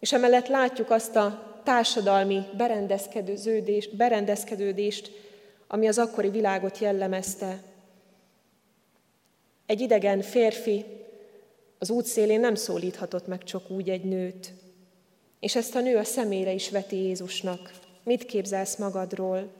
és 0.00 0.12
emellett 0.12 0.46
látjuk 0.46 0.90
azt 0.90 1.16
a 1.16 1.60
társadalmi 1.64 2.42
berendezkedődést, 2.56 3.96
berendezkedődést 3.96 5.10
ami 5.66 5.88
az 5.88 5.98
akkori 5.98 6.28
világot 6.28 6.78
jellemezte. 6.78 7.62
Egy 9.66 9.80
idegen 9.80 10.20
férfi 10.20 10.84
az 11.78 11.90
útszélén 11.90 12.40
nem 12.40 12.54
szólíthatott 12.54 13.26
meg 13.26 13.44
csak 13.44 13.70
úgy 13.70 13.90
egy 13.90 14.04
nőt. 14.04 14.52
És 15.40 15.56
ezt 15.56 15.74
a 15.74 15.80
nő 15.80 15.96
a 15.96 16.04
szemére 16.04 16.52
is 16.52 16.70
veti 16.70 16.96
Jézusnak. 16.96 17.70
Mit 18.02 18.24
képzelsz 18.24 18.76
magadról? 18.76 19.52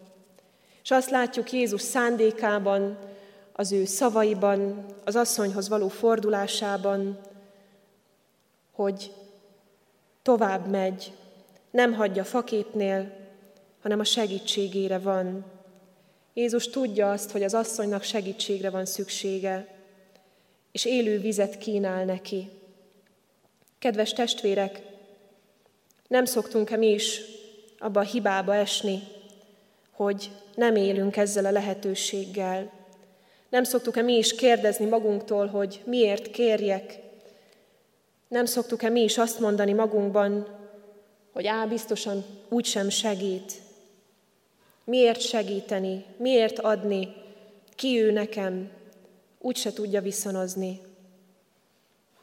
És 0.83 0.91
azt 0.91 1.11
látjuk 1.11 1.53
Jézus 1.53 1.81
szándékában, 1.81 2.99
az 3.57 3.73
ő 3.73 3.85
szavaiban, 3.85 4.87
az 5.05 5.17
asszonyhoz 5.17 5.69
való 5.69 5.89
fordulásában, 5.89 7.19
hogy 8.73 9.13
tovább 10.23 10.67
megy, 10.67 11.13
nem 11.71 11.93
hagyja 11.93 12.25
faképnél, 12.25 13.17
hanem 13.83 14.01
a 14.01 14.05
segítségére 14.05 14.99
van. 14.99 15.45
Jézus 16.33 16.69
tudja 16.69 17.11
azt, 17.11 17.31
hogy 17.31 17.43
az 17.43 17.55
asszonynak 17.55 18.03
segítségre 18.03 18.71
van 18.71 18.85
szüksége, 18.85 19.75
és 20.73 20.85
élő 20.85 21.19
vizet 21.19 21.59
kínál 21.59 22.05
neki. 22.05 22.51
Kedves 23.79 24.13
testvérek, 24.13 24.83
nem 26.09 26.25
szoktunk-e 26.25 26.77
mi 26.77 26.87
is 26.87 27.21
abba 27.79 28.01
a 28.01 28.05
hibába 28.05 28.55
esni, 28.55 29.03
hogy 29.91 30.31
nem 30.55 30.77
élünk 30.77 31.17
ezzel 31.17 31.45
a 31.45 31.51
lehetőséggel. 31.51 32.84
Nem 33.55 33.65
szoktuk-e 33.65 34.03
mi 34.03 34.17
is 34.17 34.35
kérdezni 34.35 34.87
magunktól, 34.87 35.47
hogy 35.47 35.83
miért 35.85 36.31
kérjek? 36.31 36.99
Nem 38.29 38.45
szoktuk-e 38.45 38.89
mi 38.89 39.03
is 39.03 39.19
azt 39.19 39.41
mondani 39.41 39.73
magunkban, 39.73 40.47
hogy 41.33 41.47
á, 41.47 41.65
biztosan 41.65 42.25
úgysem 42.49 42.89
segít, 42.89 43.53
Miért 44.85 45.21
segíteni, 45.21 46.05
miért 46.17 46.59
adni, 46.59 47.15
ki 47.77 48.03
ő 48.03 48.13
nekem, 48.13 48.71
úgy 49.39 49.57
se 49.57 49.73
tudja 49.73 50.01
viszonozni. 50.01 50.81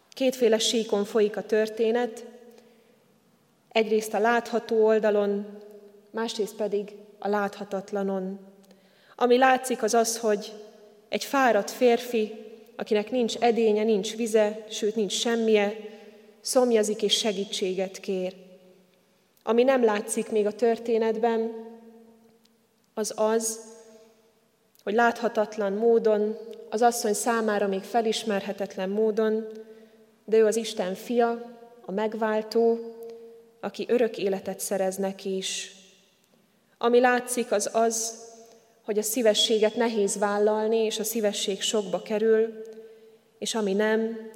Kétféle 0.09 0.57
síkon 0.57 1.05
folyik 1.05 1.37
a 1.37 1.45
történet, 1.45 2.25
egyrészt 3.69 4.13
a 4.13 4.19
látható 4.19 4.85
oldalon, 4.85 5.45
másrészt 6.09 6.55
pedig 6.55 6.95
a 7.19 7.27
láthatatlanon. 7.27 8.39
Ami 9.15 9.37
látszik 9.37 9.83
az 9.83 9.93
az, 9.93 10.19
hogy 10.19 10.53
egy 11.11 11.23
fáradt 11.23 11.71
férfi, 11.71 12.33
akinek 12.75 13.11
nincs 13.11 13.37
edénye, 13.37 13.83
nincs 13.83 14.15
vize, 14.15 14.65
sőt 14.69 14.95
nincs 14.95 15.13
semmije, 15.13 15.75
szomjazik 16.41 17.01
és 17.01 17.13
segítséget 17.13 17.99
kér. 17.99 18.35
Ami 19.43 19.63
nem 19.63 19.83
látszik 19.83 20.29
még 20.29 20.45
a 20.45 20.51
történetben, 20.51 21.51
az 22.93 23.13
az, 23.15 23.59
hogy 24.83 24.93
láthatatlan 24.93 25.73
módon, 25.73 26.37
az 26.69 26.81
asszony 26.81 27.13
számára 27.13 27.67
még 27.67 27.81
felismerhetetlen 27.81 28.89
módon, 28.89 29.47
de 30.25 30.37
ő 30.37 30.45
az 30.45 30.55
Isten 30.55 30.95
fia, 30.95 31.59
a 31.85 31.91
megváltó, 31.91 32.79
aki 33.59 33.85
örök 33.89 34.17
életet 34.17 34.59
szerez 34.59 34.95
neki 34.95 35.35
is. 35.35 35.75
Ami 36.77 36.99
látszik, 36.99 37.51
az 37.51 37.69
az, 37.73 38.29
hogy 38.91 38.99
a 38.99 39.03
szívességet 39.03 39.75
nehéz 39.75 40.17
vállalni, 40.17 40.77
és 40.77 40.99
a 40.99 41.03
szívesség 41.03 41.61
sokba 41.61 42.01
kerül, 42.01 42.63
és 43.39 43.55
ami 43.55 43.73
nem, 43.73 44.31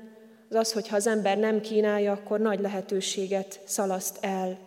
az 0.50 0.56
az, 0.56 0.72
hogy 0.72 0.88
ha 0.88 0.96
az 0.96 1.08
ember 1.08 1.38
nem 1.38 1.62
kínálja, 1.62 2.12
akkor 2.12 2.40
nagy 2.40 2.60
lehetőséget 2.60 3.60
szalaszt 3.64 4.18
el. 4.22 4.58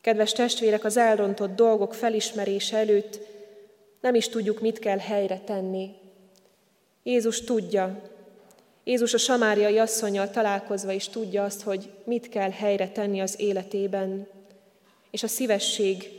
Kedves 0.00 0.32
testvérek, 0.32 0.84
az 0.84 0.96
elrontott 0.96 1.54
dolgok 1.54 1.94
felismerése 1.94 2.76
előtt 2.76 3.20
nem 4.00 4.14
is 4.14 4.28
tudjuk, 4.28 4.60
mit 4.60 4.78
kell 4.78 4.98
helyre 4.98 5.40
tenni. 5.44 5.90
Jézus 7.02 7.40
tudja, 7.40 8.02
Jézus 8.84 9.14
a 9.14 9.18
samáriai 9.18 9.78
asszonyjal 9.78 10.30
találkozva 10.30 10.92
is 10.92 11.08
tudja 11.08 11.44
azt, 11.44 11.62
hogy 11.62 11.90
mit 12.04 12.28
kell 12.28 12.50
helyre 12.50 12.88
tenni 12.88 13.20
az 13.20 13.40
életében, 13.40 14.26
és 15.10 15.22
a 15.22 15.28
szívesség 15.28 16.10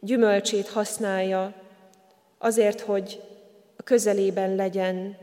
gyümölcsét 0.00 0.68
használja 0.68 1.64
azért, 2.38 2.80
hogy 2.80 3.22
a 3.76 3.82
közelében 3.82 4.54
legyen. 4.54 5.16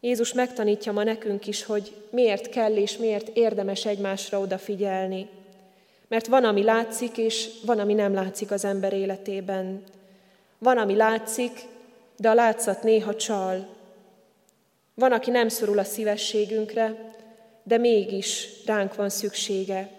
Jézus 0.00 0.32
megtanítja 0.32 0.92
ma 0.92 1.02
nekünk 1.02 1.46
is, 1.46 1.64
hogy 1.64 1.94
miért 2.10 2.48
kell 2.48 2.76
és 2.76 2.96
miért 2.96 3.28
érdemes 3.36 3.86
egymásra 3.86 4.40
odafigyelni. 4.40 5.28
Mert 6.08 6.26
van, 6.26 6.44
ami 6.44 6.62
látszik, 6.62 7.18
és 7.18 7.48
van, 7.64 7.78
ami 7.78 7.94
nem 7.94 8.14
látszik 8.14 8.50
az 8.50 8.64
ember 8.64 8.92
életében. 8.92 9.82
Van, 10.58 10.78
ami 10.78 10.96
látszik, 10.96 11.60
de 12.16 12.30
a 12.30 12.34
látszat 12.34 12.82
néha 12.82 13.16
csal. 13.16 13.66
Van, 14.94 15.12
aki 15.12 15.30
nem 15.30 15.48
szorul 15.48 15.78
a 15.78 15.84
szívességünkre, 15.84 17.12
de 17.62 17.78
mégis 17.78 18.48
ránk 18.66 18.94
van 18.94 19.08
szüksége. 19.08 19.90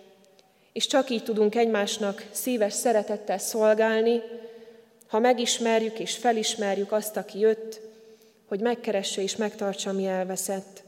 És 0.74 0.88
csak 0.88 1.10
így 1.10 1.24
tudunk 1.24 1.56
egymásnak 1.56 2.26
szíves 2.32 2.74
szeretettel 2.74 3.38
szolgálni, 3.38 4.22
ha 5.14 5.20
megismerjük 5.20 6.00
és 6.00 6.16
felismerjük 6.16 6.92
azt, 6.92 7.18
aki 7.18 7.40
jött, 7.40 7.82
hogy 8.46 8.60
megkeresse 8.60 9.22
és 9.22 9.36
megtartsa, 9.36 9.92
mi 9.92 10.06
elveszett. 10.06 10.84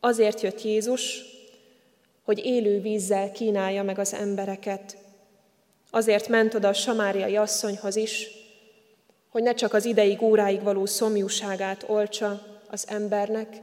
Azért 0.00 0.40
jött 0.40 0.62
Jézus, 0.62 1.22
hogy 2.22 2.44
élő 2.44 2.80
vízzel 2.80 3.32
kínálja 3.32 3.82
meg 3.82 3.98
az 3.98 4.14
embereket. 4.14 4.96
Azért 5.90 6.28
ment 6.28 6.54
oda 6.54 6.68
a 6.68 6.72
samáriai 6.72 7.36
asszonyhoz 7.36 7.96
is, 7.96 8.28
hogy 9.28 9.42
ne 9.42 9.54
csak 9.54 9.72
az 9.72 9.84
ideig, 9.84 10.22
óráig 10.22 10.62
való 10.62 10.86
szomjúságát 10.86 11.84
olcsa 11.86 12.42
az 12.70 12.84
embernek, 12.88 13.56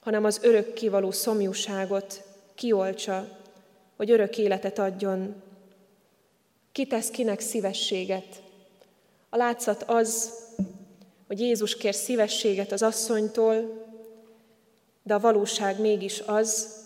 hanem 0.00 0.24
az 0.24 0.38
örök 0.42 0.72
kivaló 0.72 1.10
szomjúságot 1.10 2.22
kiolcsa, 2.54 3.28
hogy 3.96 4.10
örök 4.10 4.38
életet 4.38 4.78
adjon. 4.78 5.42
Ki 6.72 6.86
tesz 6.86 7.10
kinek 7.10 7.40
szívességet? 7.40 8.42
A 9.28 9.36
látszat 9.36 9.82
az, 9.82 10.32
hogy 11.26 11.40
Jézus 11.40 11.76
kér 11.76 11.94
szívességet 11.94 12.72
az 12.72 12.82
asszonytól, 12.82 13.84
de 15.02 15.14
a 15.14 15.20
valóság 15.20 15.80
mégis 15.80 16.20
az, 16.20 16.80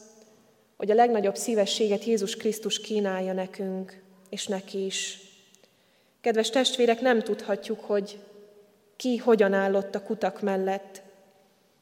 hogy 0.77 0.91
a 0.91 0.95
legnagyobb 0.95 1.37
szívességet 1.37 2.05
Jézus 2.05 2.37
Krisztus 2.37 2.81
kínálja 2.81 3.33
nekünk, 3.33 4.03
és 4.29 4.47
neki 4.47 4.85
is. 4.85 5.19
Kedves 6.21 6.51
testvérek, 6.51 7.01
nem 7.01 7.23
tudhatjuk, 7.23 7.81
hogy 7.81 8.19
ki 8.97 9.17
hogyan 9.17 9.53
állott 9.53 9.95
a 9.95 10.03
kutak 10.03 10.43
mellett. 10.43 11.03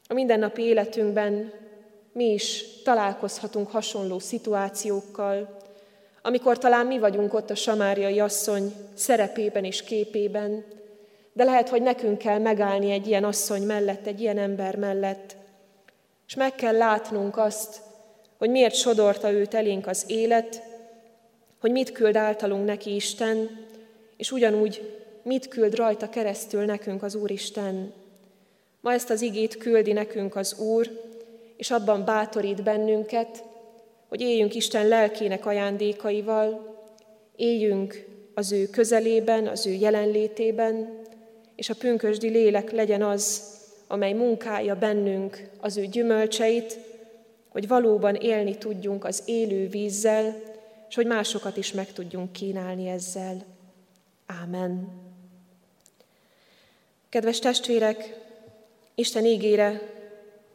A 0.08 0.14
mindennapi 0.14 0.62
életünkben 0.62 1.52
mi 2.12 2.32
is 2.32 2.64
találkozhatunk 2.82 3.70
hasonló 3.70 4.18
szituációkkal, 4.18 5.62
amikor 6.26 6.58
talán 6.58 6.86
mi 6.86 6.98
vagyunk 6.98 7.34
ott 7.34 7.50
a 7.50 7.54
samáriai 7.54 8.20
asszony 8.20 8.72
szerepében 8.94 9.64
és 9.64 9.82
képében, 9.82 10.64
de 11.32 11.44
lehet, 11.44 11.68
hogy 11.68 11.82
nekünk 11.82 12.18
kell 12.18 12.38
megállni 12.38 12.90
egy 12.90 13.06
ilyen 13.06 13.24
asszony 13.24 13.62
mellett, 13.62 14.06
egy 14.06 14.20
ilyen 14.20 14.38
ember 14.38 14.76
mellett, 14.76 15.36
és 16.26 16.34
meg 16.34 16.54
kell 16.54 16.76
látnunk 16.76 17.36
azt, 17.36 17.80
hogy 18.38 18.50
miért 18.50 18.74
sodorta 18.74 19.30
őt 19.30 19.54
elénk 19.54 19.86
az 19.86 20.04
élet, 20.06 20.62
hogy 21.60 21.70
mit 21.70 21.92
küld 21.92 22.16
általunk 22.16 22.64
neki 22.64 22.94
Isten, 22.94 23.66
és 24.16 24.32
ugyanúgy 24.32 25.00
mit 25.22 25.48
küld 25.48 25.74
rajta 25.74 26.08
keresztül 26.08 26.64
nekünk 26.64 27.02
az 27.02 27.14
Úristen. 27.14 27.92
Ma 28.80 28.92
ezt 28.92 29.10
az 29.10 29.20
igét 29.20 29.56
küldi 29.56 29.92
nekünk 29.92 30.36
az 30.36 30.58
Úr, 30.58 30.90
és 31.56 31.70
abban 31.70 32.04
bátorít 32.04 32.62
bennünket, 32.62 33.44
hogy 34.14 34.22
éljünk 34.22 34.54
Isten 34.54 34.88
lelkének 34.88 35.46
ajándékaival, 35.46 36.76
éljünk 37.36 38.06
az 38.34 38.52
ő 38.52 38.66
közelében, 38.66 39.46
az 39.46 39.66
ő 39.66 39.70
jelenlétében, 39.70 41.00
és 41.56 41.70
a 41.70 41.74
pünkösdi 41.74 42.28
lélek 42.28 42.70
legyen 42.70 43.02
az, 43.02 43.42
amely 43.86 44.12
munkálja 44.12 44.74
bennünk 44.74 45.50
az 45.60 45.76
ő 45.76 45.86
gyümölcseit, 45.86 46.78
hogy 47.48 47.68
valóban 47.68 48.14
élni 48.14 48.58
tudjunk 48.58 49.04
az 49.04 49.22
élő 49.24 49.68
vízzel, 49.68 50.42
és 50.88 50.94
hogy 50.94 51.06
másokat 51.06 51.56
is 51.56 51.72
meg 51.72 51.92
tudjunk 51.92 52.32
kínálni 52.32 52.88
ezzel. 52.88 53.44
Ámen. 54.26 54.88
Kedves 57.08 57.38
testvérek, 57.38 58.20
Isten 58.94 59.24
ígére 59.24 59.80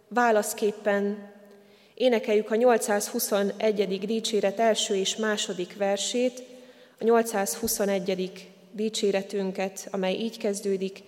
válaszképpen 0.07 1.37
énekeljük 1.99 2.51
a 2.51 2.55
821. 2.55 4.05
dicséret 4.05 4.59
első 4.59 4.95
és 4.95 5.15
második 5.15 5.77
versét, 5.77 6.43
a 6.99 7.03
821. 7.03 8.47
dicséretünket, 8.71 9.87
amely 9.91 10.13
így 10.13 10.37
kezdődik, 10.37 11.03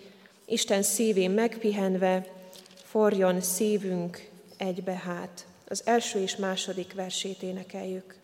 Isten 0.45 0.82
szívén 0.82 1.32
megpihenve, 1.32 2.25
forjon 2.84 3.41
szívünk 3.41 4.30
egybe 4.58 4.91
hát. 4.91 5.45
Az 5.67 5.82
első 5.86 6.19
és 6.19 6.36
második 6.36 6.93
versét 6.93 7.43
énekeljük. 7.43 8.15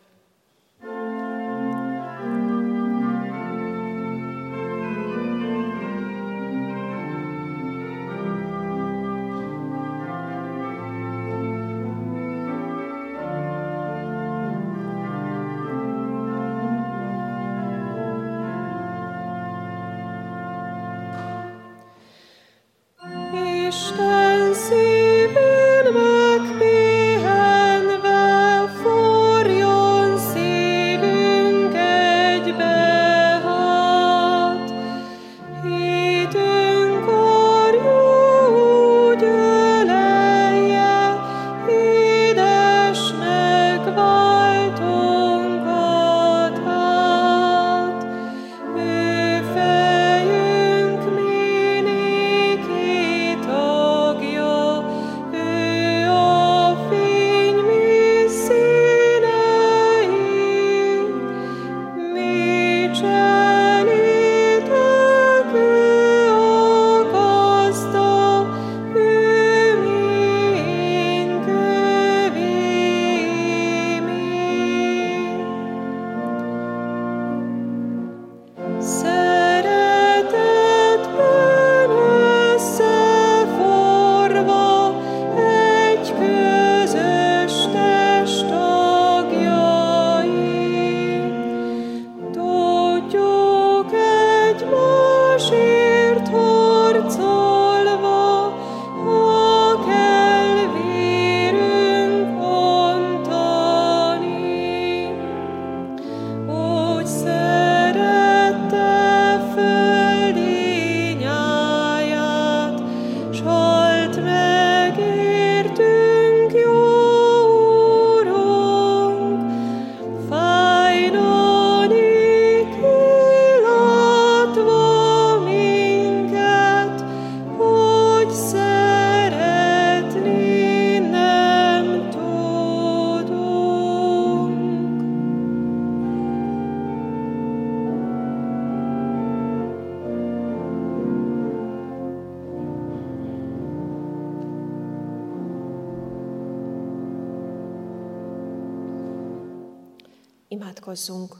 Imádkozzunk! 150.97 151.35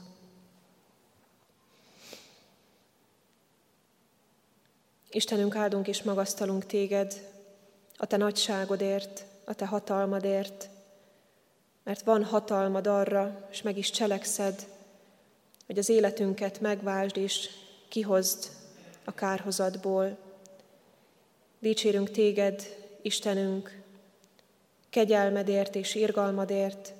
Istenünk, 5.10 5.56
áldunk 5.56 5.88
és 5.88 6.02
magasztalunk 6.02 6.66
téged 6.66 7.30
a 7.96 8.06
te 8.06 8.16
nagyságodért, 8.16 9.24
a 9.44 9.54
te 9.54 9.66
hatalmadért, 9.66 10.68
mert 11.82 12.02
van 12.02 12.24
hatalmad 12.24 12.86
arra, 12.86 13.48
és 13.50 13.62
meg 13.62 13.78
is 13.78 13.90
cselekszed, 13.90 14.66
hogy 15.66 15.78
az 15.78 15.88
életünket 15.88 16.60
megváltsd 16.60 17.16
és 17.16 17.48
kihozd 17.88 18.50
a 19.04 19.12
kárhozatból. 19.12 20.16
Dicsérünk 21.58 22.10
téged, 22.10 22.62
Istenünk, 23.02 23.82
kegyelmedért 24.90 25.74
és 25.74 25.94
irgalmadért, 25.94 26.92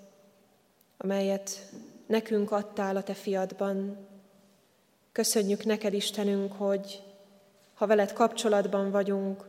amelyet 0.96 1.70
nekünk 2.08 2.50
adtál 2.50 2.96
a 2.96 3.02
Te 3.02 3.14
fiadban. 3.14 4.06
Köszönjük 5.12 5.64
neked, 5.64 5.92
Istenünk, 5.92 6.52
hogy 6.52 7.02
ha 7.74 7.86
veled 7.86 8.12
kapcsolatban 8.12 8.90
vagyunk, 8.90 9.44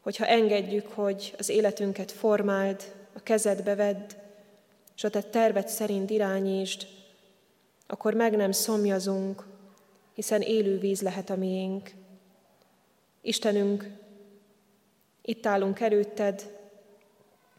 hogyha 0.00 0.26
engedjük, 0.26 0.86
hogy 0.86 1.34
az 1.38 1.48
életünket 1.48 2.12
formáld, 2.12 2.94
a 3.12 3.20
kezedbe 3.22 3.74
vedd, 3.74 4.10
és 4.96 5.04
a 5.04 5.10
Te 5.10 5.22
terved 5.22 5.68
szerint 5.68 6.10
irányítsd, 6.10 6.86
akkor 7.86 8.14
meg 8.14 8.36
nem 8.36 8.52
szomjazunk, 8.52 9.46
hiszen 10.14 10.40
élő 10.40 10.78
víz 10.78 11.02
lehet 11.02 11.30
a 11.30 11.36
miénk. 11.36 11.90
Istenünk, 13.20 13.90
itt 15.22 15.46
állunk 15.46 15.80
előtted, 15.80 16.56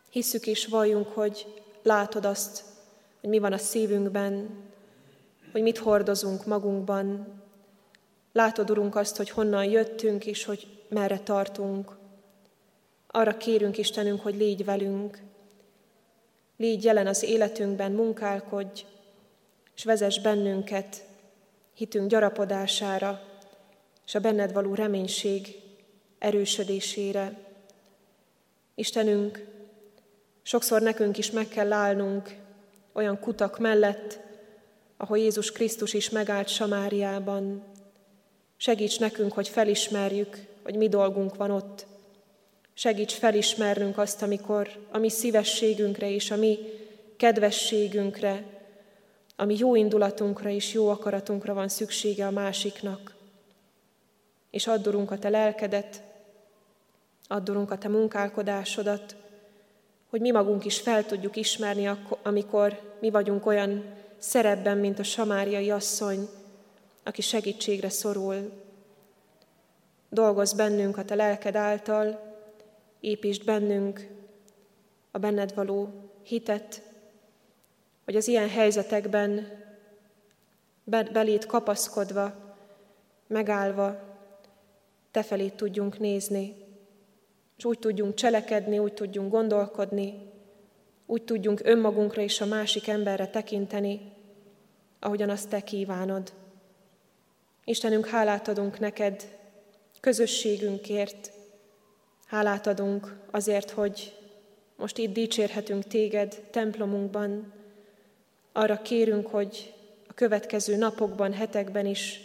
hisszük 0.09 0.47
és 0.47 0.65
valljunk, 0.65 1.07
hogy 1.07 1.63
látod 1.83 2.25
azt, 2.25 2.68
hogy 3.19 3.29
mi 3.29 3.39
van 3.39 3.53
a 3.53 3.57
szívünkben, 3.57 4.49
hogy 5.51 5.61
mit 5.61 5.77
hordozunk 5.77 6.45
magunkban. 6.45 7.27
Látod, 8.31 8.69
Urunk, 8.69 8.95
azt, 8.95 9.17
hogy 9.17 9.29
honnan 9.29 9.65
jöttünk, 9.65 10.25
és 10.25 10.45
hogy 10.45 10.67
merre 10.89 11.19
tartunk. 11.19 11.97
Arra 13.07 13.37
kérünk, 13.37 13.77
Istenünk, 13.77 14.21
hogy 14.21 14.35
légy 14.35 14.65
velünk, 14.65 15.21
légy 16.57 16.83
jelen 16.83 17.07
az 17.07 17.23
életünkben, 17.23 17.91
munkálkodj, 17.91 18.85
és 19.75 19.83
vezess 19.83 20.19
bennünket 20.19 21.05
hitünk 21.73 22.09
gyarapodására, 22.09 23.21
és 24.05 24.15
a 24.15 24.19
benned 24.19 24.53
való 24.53 24.73
reménység 24.73 25.61
erősödésére. 26.17 27.33
Istenünk, 28.75 29.45
sokszor 30.41 30.81
nekünk 30.81 31.17
is 31.17 31.31
meg 31.31 31.47
kell 31.47 31.71
állnunk 31.71 32.35
olyan 32.99 33.19
kutak 33.19 33.59
mellett, 33.59 34.19
ahol 34.97 35.17
Jézus 35.17 35.51
Krisztus 35.51 35.93
is 35.93 36.09
megállt 36.09 36.47
Samáriában. 36.47 37.63
Segíts 38.57 38.99
nekünk, 38.99 39.33
hogy 39.33 39.47
felismerjük, 39.47 40.45
hogy 40.63 40.75
mi 40.75 40.89
dolgunk 40.89 41.35
van 41.35 41.51
ott. 41.51 41.85
Segíts 42.73 43.13
felismernünk 43.13 43.97
azt, 43.97 44.21
amikor 44.21 44.69
a 44.91 44.97
mi 44.97 45.09
szívességünkre 45.09 46.09
és 46.09 46.31
a 46.31 46.35
mi 46.35 46.57
kedvességünkre, 47.17 48.43
a 49.35 49.45
mi 49.45 49.55
jó 49.57 49.75
indulatunkra 49.75 50.49
és 50.49 50.73
jó 50.73 50.89
akaratunkra 50.89 51.53
van 51.53 51.67
szüksége 51.67 52.27
a 52.27 52.31
másiknak. 52.31 53.15
És 54.51 54.67
addurunk 54.67 55.11
a 55.11 55.17
te 55.17 55.29
lelkedet, 55.29 56.01
addurunk 57.27 57.71
a 57.71 57.77
te 57.77 57.87
munkálkodásodat, 57.87 59.15
hogy 60.09 60.21
mi 60.21 60.31
magunk 60.31 60.65
is 60.65 60.79
fel 60.79 61.05
tudjuk 61.05 61.35
ismerni, 61.35 61.89
amikor 62.23 62.95
mi 62.99 63.09
vagyunk 63.09 63.45
olyan 63.45 63.83
szerepben, 64.17 64.77
mint 64.77 64.99
a 64.99 65.03
samáriai 65.03 65.71
asszony, 65.71 66.27
aki 67.03 67.21
segítségre 67.21 67.89
szorul. 67.89 68.51
Dolgoz 70.09 70.53
bennünk 70.53 70.97
a 70.97 71.05
te 71.05 71.15
lelked 71.15 71.55
által, 71.55 72.19
építsd 72.99 73.45
bennünk 73.45 74.07
a 75.11 75.17
benned 75.17 75.53
való 75.53 75.89
hitet, 76.23 76.81
hogy 78.05 78.15
az 78.15 78.27
ilyen 78.27 78.49
helyzetekben 78.49 79.47
belét 80.83 81.45
kapaszkodva, 81.45 82.33
megállva, 83.27 83.99
te 85.11 85.23
felé 85.23 85.49
tudjunk 85.49 85.99
nézni, 85.99 86.58
és 87.59 87.65
úgy 87.65 87.79
tudjunk 87.79 88.13
cselekedni, 88.13 88.79
úgy 88.79 88.93
tudjunk 88.93 89.31
gondolkodni, 89.31 90.13
úgy 91.05 91.23
tudjunk 91.23 91.61
önmagunkra 91.63 92.21
és 92.21 92.41
a 92.41 92.45
másik 92.45 92.87
emberre 92.87 93.27
tekinteni, 93.27 94.11
ahogyan 94.99 95.29
azt 95.29 95.49
te 95.49 95.61
kívánod. 95.61 96.33
Istenünk, 97.63 98.07
hálát 98.07 98.47
adunk 98.47 98.79
neked 98.79 99.37
közösségünkért, 99.99 101.31
hálát 102.27 102.67
adunk 102.67 103.15
azért, 103.31 103.69
hogy 103.69 104.17
most 104.75 104.97
itt 104.97 105.13
dicsérhetünk 105.13 105.83
téged 105.83 106.43
templomunkban. 106.51 107.53
Arra 108.51 108.81
kérünk, 108.81 109.27
hogy 109.27 109.73
a 110.07 110.13
következő 110.13 110.75
napokban, 110.75 111.33
hetekben 111.33 111.85
is 111.85 112.21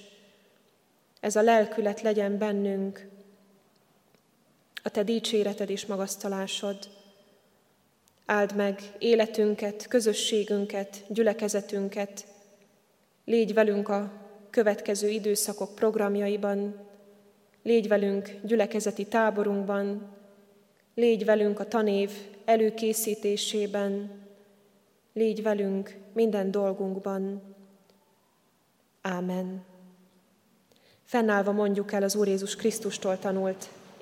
ez 1.20 1.36
a 1.36 1.42
lelkület 1.42 2.00
legyen 2.00 2.38
bennünk, 2.38 3.12
a 4.86 4.90
te 4.90 5.02
dicséreted 5.02 5.70
és 5.70 5.86
magasztalásod. 5.86 6.76
Áld 8.26 8.54
meg 8.56 8.80
életünket, 8.98 9.86
közösségünket, 9.86 11.04
gyülekezetünket, 11.08 12.26
légy 13.24 13.54
velünk 13.54 13.88
a 13.88 14.12
következő 14.50 15.08
időszakok 15.08 15.74
programjaiban, 15.74 16.76
légy 17.62 17.88
velünk 17.88 18.30
gyülekezeti 18.42 19.06
táborunkban, 19.06 20.16
légy 20.94 21.24
velünk 21.24 21.60
a 21.60 21.68
tanév 21.68 22.10
előkészítésében, 22.44 24.10
légy 25.12 25.42
velünk 25.42 25.96
minden 26.12 26.50
dolgunkban. 26.50 27.42
Ámen. 29.00 29.64
Fennállva 31.04 31.52
mondjuk 31.52 31.92
el 31.92 32.02
az 32.02 32.14
Úr 32.14 32.26
Jézus 32.26 32.56
Krisztustól 32.56 33.18
tanult 33.18 33.68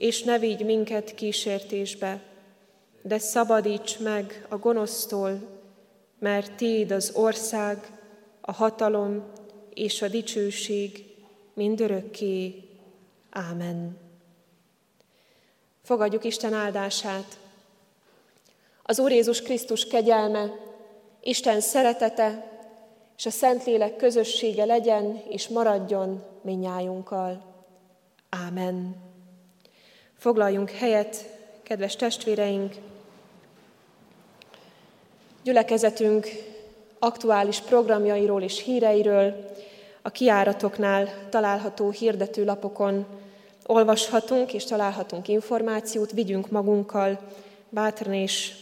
és 0.00 0.22
ne 0.22 0.38
vigy 0.38 0.64
minket 0.64 1.14
kísértésbe, 1.14 2.22
de 3.02 3.18
szabadíts 3.18 3.98
meg 3.98 4.46
a 4.48 4.56
gonosztól, 4.56 5.40
mert 6.18 6.52
Téd 6.52 6.90
az 6.90 7.12
ország, 7.14 7.98
a 8.40 8.52
hatalom 8.52 9.32
és 9.74 10.02
a 10.02 10.08
dicsőség 10.08 11.04
mindörökké. 11.54 12.68
Ámen. 13.30 13.98
Fogadjuk 15.82 16.24
Isten 16.24 16.52
áldását. 16.52 17.38
Az 18.82 18.98
Úr 18.98 19.10
Jézus 19.10 19.42
Krisztus 19.42 19.86
kegyelme, 19.86 20.50
Isten 21.20 21.60
szeretete 21.60 22.50
és 23.16 23.26
a 23.26 23.30
Szentlélek 23.30 23.96
közössége 23.96 24.64
legyen 24.64 25.22
és 25.28 25.48
maradjon 25.48 26.24
minnyájunkkal. 26.42 27.44
Ámen. 28.28 29.08
Foglaljunk 30.20 30.70
helyet, 30.70 31.28
kedves 31.62 31.96
testvéreink! 31.96 32.74
Gyülekezetünk 35.42 36.28
aktuális 36.98 37.60
programjairól 37.60 38.42
és 38.42 38.62
híreiről 38.62 39.50
a 40.02 40.10
kiáratoknál 40.10 41.08
található 41.30 41.90
hirdetőlapokon 41.90 43.06
olvashatunk 43.66 44.52
és 44.52 44.64
találhatunk 44.64 45.28
információt, 45.28 46.12
vigyünk 46.12 46.50
magunkkal 46.50 47.18
bátran, 47.68 48.14
és 48.14 48.52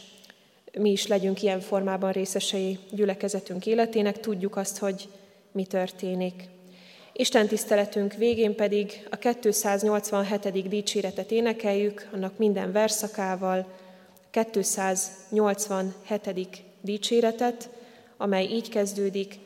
mi 0.72 0.90
is 0.90 1.06
legyünk 1.06 1.42
ilyen 1.42 1.60
formában 1.60 2.12
részesei 2.12 2.78
gyülekezetünk 2.90 3.66
életének, 3.66 4.20
tudjuk 4.20 4.56
azt, 4.56 4.78
hogy 4.78 5.08
mi 5.52 5.64
történik. 5.64 6.48
Isten 7.20 7.48
tiszteletünk 7.48 8.14
végén 8.14 8.54
pedig 8.54 9.06
a 9.10 9.16
287. 9.16 10.68
dicséretet 10.68 11.30
énekeljük, 11.30 12.08
annak 12.12 12.38
minden 12.38 12.72
verszakával, 12.72 13.66
287. 14.30 16.64
dicséretet, 16.80 17.70
amely 18.16 18.44
így 18.44 18.68
kezdődik, 18.68 19.38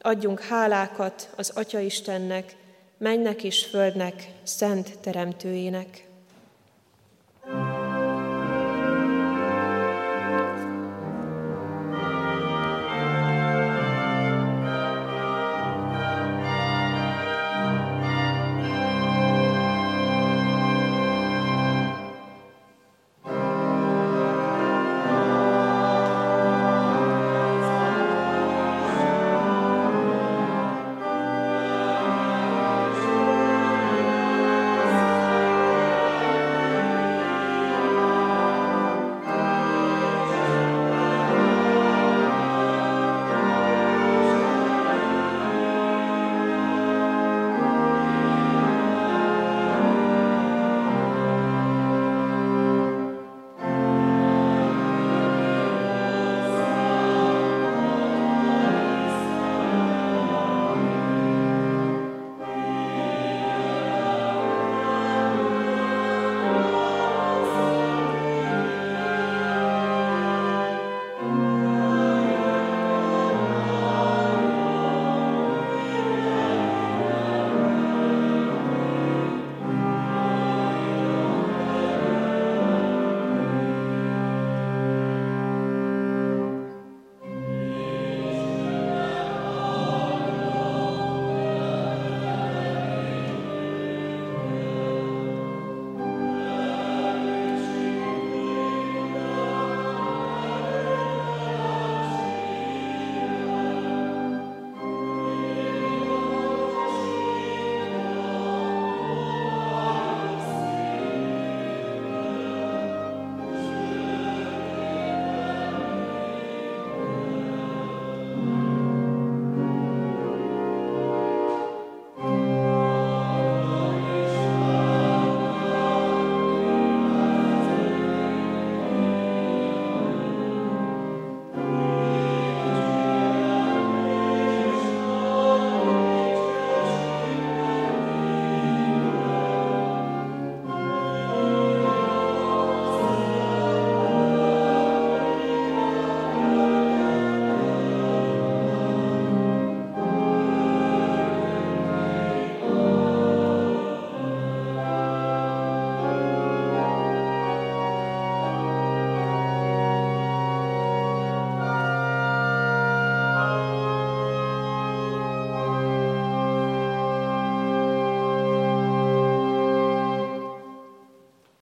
adjunk 0.00 0.40
hálákat 0.40 1.32
az 1.36 1.50
Atya 1.54 1.78
Istennek, 1.78 2.56
mennek 2.98 3.44
és 3.44 3.64
földnek, 3.64 4.32
szent 4.42 4.98
teremtőjének. 4.98 6.09